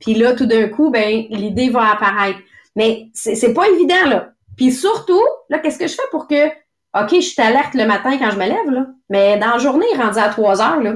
Puis 0.00 0.14
là, 0.14 0.34
tout 0.34 0.46
d'un 0.46 0.68
coup, 0.68 0.90
ben, 0.90 1.26
l'idée 1.30 1.70
va 1.70 1.92
apparaître. 1.92 2.38
Mais 2.74 3.08
c'est 3.14 3.54
pas 3.54 3.68
évident, 3.68 4.06
là. 4.06 4.30
Puis 4.56 4.72
surtout, 4.72 5.22
là, 5.48 5.58
qu'est-ce 5.58 5.78
que 5.78 5.86
je 5.86 5.94
fais 5.94 6.08
pour 6.10 6.26
que, 6.26 6.48
OK, 6.48 7.14
je 7.14 7.20
suis 7.20 7.42
alerte 7.42 7.74
le 7.74 7.86
matin 7.86 8.16
quand 8.18 8.30
je 8.30 8.36
me 8.36 8.46
lève, 8.46 8.70
là. 8.70 8.86
Mais 9.08 9.38
dans 9.38 9.52
la 9.52 9.58
journée, 9.58 9.86
rendu 9.96 10.18
à 10.18 10.28
3 10.28 10.62
heures, 10.62 10.82
là, 10.82 10.94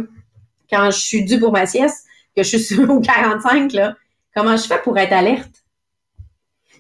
quand 0.71 0.91
je 0.91 0.99
suis 0.99 1.25
due 1.25 1.39
pour 1.39 1.53
ma 1.53 1.67
sieste, 1.67 2.07
que 2.37 2.43
je 2.43 2.57
suis 2.57 2.79
au 2.85 3.01
45, 3.01 3.73
là, 3.73 3.95
comment 4.35 4.57
je 4.57 4.65
fais 4.65 4.81
pour 4.83 4.99
être 4.99 5.13
alerte? 5.13 5.65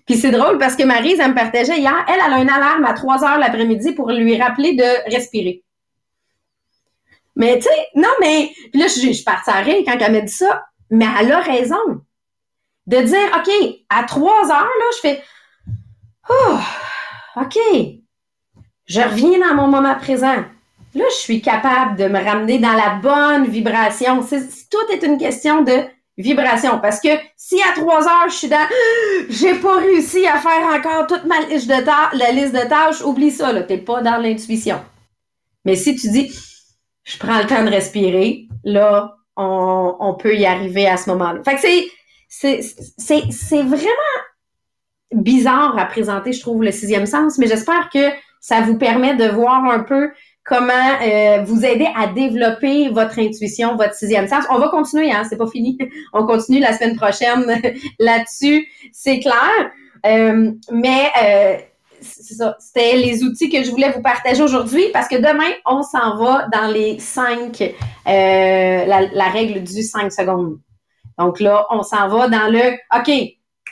Puis 0.07 0.17
c'est 0.17 0.31
drôle 0.31 0.59
parce 0.59 0.77
que 0.77 0.83
Marise, 0.83 1.21
elle 1.21 1.31
me 1.31 1.35
partageait 1.35 1.79
hier, 1.79 2.05
elle, 2.09 2.19
elle 2.27 2.33
a 2.33 2.41
une 2.41 2.51
alarme 2.51 2.85
à 2.85 2.95
3 2.95 3.25
heures 3.25 3.39
l'après-midi 3.39 3.93
pour 3.93 4.11
lui 4.11 4.41
rappeler 4.41 4.75
de 4.75 5.11
respirer. 5.15 5.63
Mais 7.37 7.59
tu 7.59 7.63
sais, 7.63 7.87
non, 7.95 8.09
mais 8.21 8.51
puis 8.73 8.81
là, 8.81 8.87
je, 8.89 9.13
je 9.13 9.25
partie 9.25 9.51
à 9.51 9.63
quand 9.65 9.99
elle 10.01 10.13
m'a 10.13 10.21
dit 10.21 10.33
ça, 10.33 10.65
mais 10.91 11.07
elle 11.21 11.33
a 11.33 11.41
raison. 11.41 12.03
De 12.91 13.03
dire, 13.03 13.29
OK, 13.39 13.77
à 13.89 14.03
3 14.03 14.51
heures, 14.51 14.51
là, 14.51 14.85
je 14.97 15.01
fais 15.01 15.23
Oh, 16.29 16.59
OK. 17.37 17.57
Je 18.87 19.01
reviens 19.01 19.39
dans 19.39 19.55
mon 19.55 19.69
moment 19.69 19.95
présent. 19.95 20.45
Là, 20.97 21.05
je 21.09 21.15
suis 21.15 21.41
capable 21.41 21.97
de 21.97 22.09
me 22.09 22.19
ramener 22.19 22.59
dans 22.59 22.73
la 22.73 22.97
bonne 23.01 23.47
vibration. 23.47 24.23
tout 24.23 24.93
est 24.93 25.05
une 25.05 25.19
question 25.19 25.63
de 25.63 25.85
vibration. 26.19 26.81
Parce 26.81 27.01
que 27.01 27.11
si 27.37 27.63
à 27.63 27.81
trois 27.81 28.03
heures, 28.03 28.29
je 28.29 28.35
suis 28.35 28.49
dans 28.49 28.67
j'ai 29.29 29.55
pas 29.55 29.77
réussi 29.77 30.27
à 30.27 30.39
faire 30.39 30.67
encore 30.75 31.07
toute 31.07 31.27
ma 31.27 31.43
liste 31.43 31.69
de 31.69 31.85
tâches, 31.85 32.15
la 32.15 32.33
liste 32.33 32.55
de 32.55 32.69
tâches, 32.69 33.03
oublie 33.03 33.31
ça, 33.31 33.53
là. 33.53 33.63
T'es 33.63 33.79
pas 33.79 34.03
dans 34.03 34.17
l'intuition. 34.17 34.81
Mais 35.65 35.77
si 35.77 35.95
tu 35.95 36.11
dis 36.11 36.33
je 37.05 37.19
prends 37.19 37.39
le 37.39 37.47
temps 37.47 37.65
de 37.65 37.71
respirer, 37.71 38.49
là, 38.65 39.17
on, 39.37 39.97
on 40.01 40.15
peut 40.15 40.37
y 40.37 40.45
arriver 40.45 40.89
à 40.89 40.97
ce 40.97 41.09
moment-là. 41.11 41.41
Fait 41.45 41.55
que 41.55 41.61
c'est, 41.61 41.87
c'est, 42.31 43.63
vraiment 43.63 43.91
bizarre 45.13 45.77
à 45.77 45.85
présenter, 45.87 46.33
je 46.33 46.41
trouve, 46.41 46.63
le 46.63 46.71
sixième 46.71 47.07
sens, 47.07 47.39
mais 47.39 47.49
j'espère 47.49 47.91
que 47.93 48.09
ça 48.41 48.61
vous 48.63 48.79
permet 48.79 49.17
de 49.17 49.27
voir 49.27 49.65
un 49.65 49.81
peu 49.81 50.11
comment 50.45 50.73
euh, 51.03 51.43
vous 51.43 51.65
aider 51.65 51.89
à 51.95 52.07
développer 52.07 52.89
votre 52.89 53.19
intuition, 53.19 53.77
votre 53.77 53.95
sixième 53.95 54.29
sens. 54.29 54.45
On 54.51 54.59
va 54.59 54.69
continuer, 54.69 55.13
hein, 55.13 55.25
c'est 55.29 55.37
pas 55.37 55.49
fini. 55.49 55.77
On 56.13 56.25
continue 56.25 56.61
la 56.61 56.73
semaine 56.73 56.97
prochaine 56.97 57.45
là-dessus, 57.99 58.67
c'est 58.93 59.19
clair. 59.19 59.71
Euh, 60.07 60.53
mais 60.73 61.11
euh, 61.23 61.57
c'est 62.01 62.35
ça, 62.35 62.57
c'était 62.59 62.97
les 62.97 63.23
outils 63.25 63.51
que 63.51 63.63
je 63.63 63.71
voulais 63.71 63.91
vous 63.91 64.01
partager 64.01 64.43
aujourd'hui 64.43 64.85
parce 64.93 65.09
que 65.09 65.17
demain, 65.17 65.53
on 65.67 65.83
s'en 65.83 66.17
va 66.17 66.47
dans 66.53 66.73
les 66.73 66.99
cinq, 67.01 67.75
la, 68.07 68.87
la 68.87 69.29
règle 69.29 69.63
du 69.63 69.83
cinq 69.83 70.11
secondes. 70.11 70.59
Donc 71.21 71.39
là, 71.39 71.67
on 71.69 71.83
s'en 71.83 72.09
va 72.09 72.29
dans 72.29 72.51
le 72.51 72.73
OK, 72.99 73.11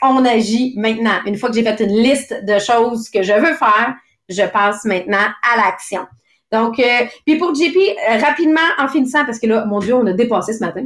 on 0.03 0.23
agit 0.23 0.75
maintenant. 0.77 1.19
Une 1.25 1.35
fois 1.35 1.49
que 1.49 1.55
j'ai 1.55 1.63
fait 1.63 1.79
une 1.79 1.97
liste 1.97 2.45
de 2.45 2.59
choses 2.59 3.09
que 3.09 3.23
je 3.23 3.33
veux 3.33 3.55
faire, 3.55 3.95
je 4.29 4.43
passe 4.43 4.85
maintenant 4.85 5.27
à 5.41 5.57
l'action. 5.57 6.05
Donc, 6.51 6.79
euh, 6.79 7.05
puis 7.25 7.37
pour 7.37 7.55
JP, 7.55 7.75
euh, 7.75 8.17
rapidement, 8.19 8.59
en 8.77 8.87
finissant, 8.87 9.25
parce 9.25 9.39
que 9.39 9.47
là, 9.47 9.65
mon 9.65 9.79
Dieu, 9.79 9.95
on 9.95 10.05
a 10.05 10.13
dépassé 10.13 10.53
ce 10.53 10.63
matin. 10.63 10.85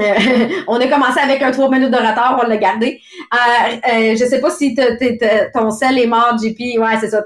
Euh, 0.00 0.48
on 0.68 0.80
a 0.80 0.86
commencé 0.88 1.20
avec 1.20 1.42
un 1.42 1.50
trois 1.50 1.70
minutes 1.70 1.90
de 1.90 1.96
on 1.96 2.48
l'a 2.48 2.56
gardé. 2.56 3.00
Euh, 3.32 4.16
je 4.16 4.24
sais 4.24 4.40
pas 4.40 4.50
si 4.50 4.76
ton 5.54 5.70
sel 5.70 5.98
est 5.98 6.06
mort, 6.06 6.36
JP. 6.38 6.78
Ouais, 6.78 6.98
c'est 7.00 7.10
ça. 7.10 7.22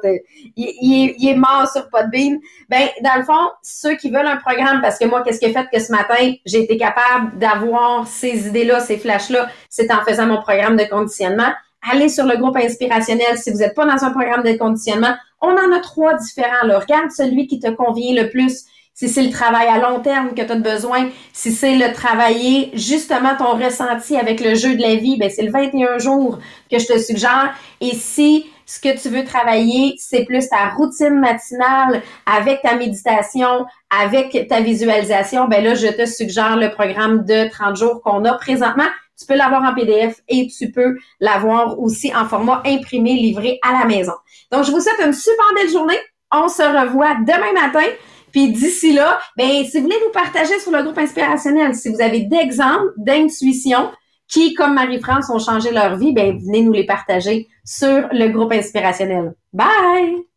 Il, 0.56 1.28
est 1.28 1.34
mort 1.34 1.68
sur 1.70 1.88
Podbean. 1.88 2.38
Ben, 2.68 2.88
dans 3.02 3.16
le 3.16 3.24
fond, 3.24 3.50
ceux 3.62 3.94
qui 3.96 4.10
veulent 4.10 4.26
un 4.26 4.36
programme, 4.36 4.80
parce 4.80 4.98
que 4.98 5.06
moi, 5.06 5.22
qu'est-ce 5.22 5.40
qui 5.40 5.46
a 5.46 5.52
fait 5.52 5.68
que 5.72 5.80
ce 5.80 5.92
matin, 5.92 6.32
j'ai 6.44 6.62
été 6.62 6.76
capable 6.76 7.38
d'avoir 7.38 8.06
ces 8.06 8.48
idées-là, 8.48 8.80
ces 8.80 8.98
flashs-là, 8.98 9.48
c'est 9.68 9.90
en 9.92 10.04
faisant 10.04 10.26
mon 10.26 10.40
programme 10.40 10.76
de 10.76 10.84
conditionnement. 10.84 11.52
Allez 11.90 12.08
sur 12.08 12.26
le 12.26 12.36
groupe 12.36 12.56
inspirationnel 12.56 13.38
si 13.38 13.50
vous 13.50 13.58
n'êtes 13.58 13.74
pas 13.74 13.86
dans 13.86 14.04
un 14.04 14.10
programme 14.10 14.42
de 14.42 14.52
conditionnement. 14.58 15.14
On 15.40 15.52
en 15.52 15.72
a 15.72 15.80
trois 15.80 16.14
différents. 16.14 16.66
Là. 16.66 16.80
Regarde 16.80 17.10
celui 17.10 17.46
qui 17.46 17.60
te 17.60 17.70
convient 17.70 18.20
le 18.20 18.28
plus. 18.28 18.64
Si 18.98 19.08
c'est 19.08 19.22
le 19.22 19.30
travail 19.30 19.68
à 19.68 19.78
long 19.78 20.00
terme 20.00 20.34
que 20.34 20.42
tu 20.42 20.50
as 20.50 20.56
besoin, 20.56 21.08
si 21.32 21.52
c'est 21.52 21.76
le 21.76 21.92
travailler 21.92 22.72
justement 22.74 23.36
ton 23.36 23.52
ressenti 23.56 24.16
avec 24.16 24.40
le 24.40 24.56
jeu 24.56 24.74
de 24.74 24.82
la 24.82 24.96
vie, 24.96 25.16
ben 25.16 25.30
c'est 25.30 25.44
le 25.44 25.52
21 25.52 25.98
jours 25.98 26.40
que 26.68 26.80
je 26.80 26.86
te 26.86 26.98
suggère. 26.98 27.54
Et 27.80 27.94
si 27.94 28.50
ce 28.66 28.80
que 28.80 29.00
tu 29.00 29.08
veux 29.08 29.22
travailler, 29.22 29.94
c'est 29.98 30.24
plus 30.24 30.48
ta 30.48 30.70
routine 30.70 31.14
matinale 31.20 32.02
avec 32.26 32.60
ta 32.62 32.74
méditation, 32.74 33.66
avec 33.88 34.48
ta 34.48 34.62
visualisation, 34.62 35.46
ben 35.46 35.62
là, 35.62 35.76
je 35.76 35.86
te 35.86 36.04
suggère 36.04 36.56
le 36.56 36.72
programme 36.72 37.24
de 37.24 37.48
30 37.48 37.76
jours 37.76 38.02
qu'on 38.02 38.24
a 38.24 38.34
présentement. 38.34 38.88
Tu 39.16 39.26
peux 39.26 39.36
l'avoir 39.36 39.62
en 39.62 39.76
PDF 39.76 40.16
et 40.28 40.48
tu 40.48 40.72
peux 40.72 40.96
l'avoir 41.20 41.78
aussi 41.78 42.12
en 42.16 42.26
format 42.26 42.62
imprimé, 42.66 43.12
livré 43.14 43.60
à 43.62 43.78
la 43.78 43.84
maison. 43.84 44.14
Donc, 44.50 44.64
je 44.64 44.72
vous 44.72 44.80
souhaite 44.80 45.06
une 45.06 45.12
super 45.12 45.46
belle 45.54 45.70
journée. 45.70 45.98
On 46.32 46.48
se 46.48 46.62
revoit 46.62 47.14
demain 47.24 47.52
matin. 47.54 47.86
Puis 48.32 48.52
d'ici 48.52 48.92
là, 48.92 49.18
ben, 49.36 49.64
si 49.64 49.78
vous 49.78 49.84
voulez 49.84 49.98
vous 50.04 50.12
partager 50.12 50.58
sur 50.60 50.70
le 50.72 50.82
groupe 50.82 50.98
inspirationnel, 50.98 51.74
si 51.74 51.88
vous 51.88 52.00
avez 52.00 52.20
d'exemples 52.20 52.92
d'intuition 52.96 53.90
qui, 54.28 54.54
comme 54.54 54.74
Marie-France, 54.74 55.30
ont 55.30 55.38
changé 55.38 55.70
leur 55.70 55.96
vie, 55.96 56.12
ben, 56.12 56.38
venez 56.38 56.62
nous 56.62 56.72
les 56.72 56.84
partager 56.84 57.48
sur 57.64 58.08
le 58.12 58.28
groupe 58.28 58.52
inspirationnel. 58.52 59.34
Bye! 59.52 60.27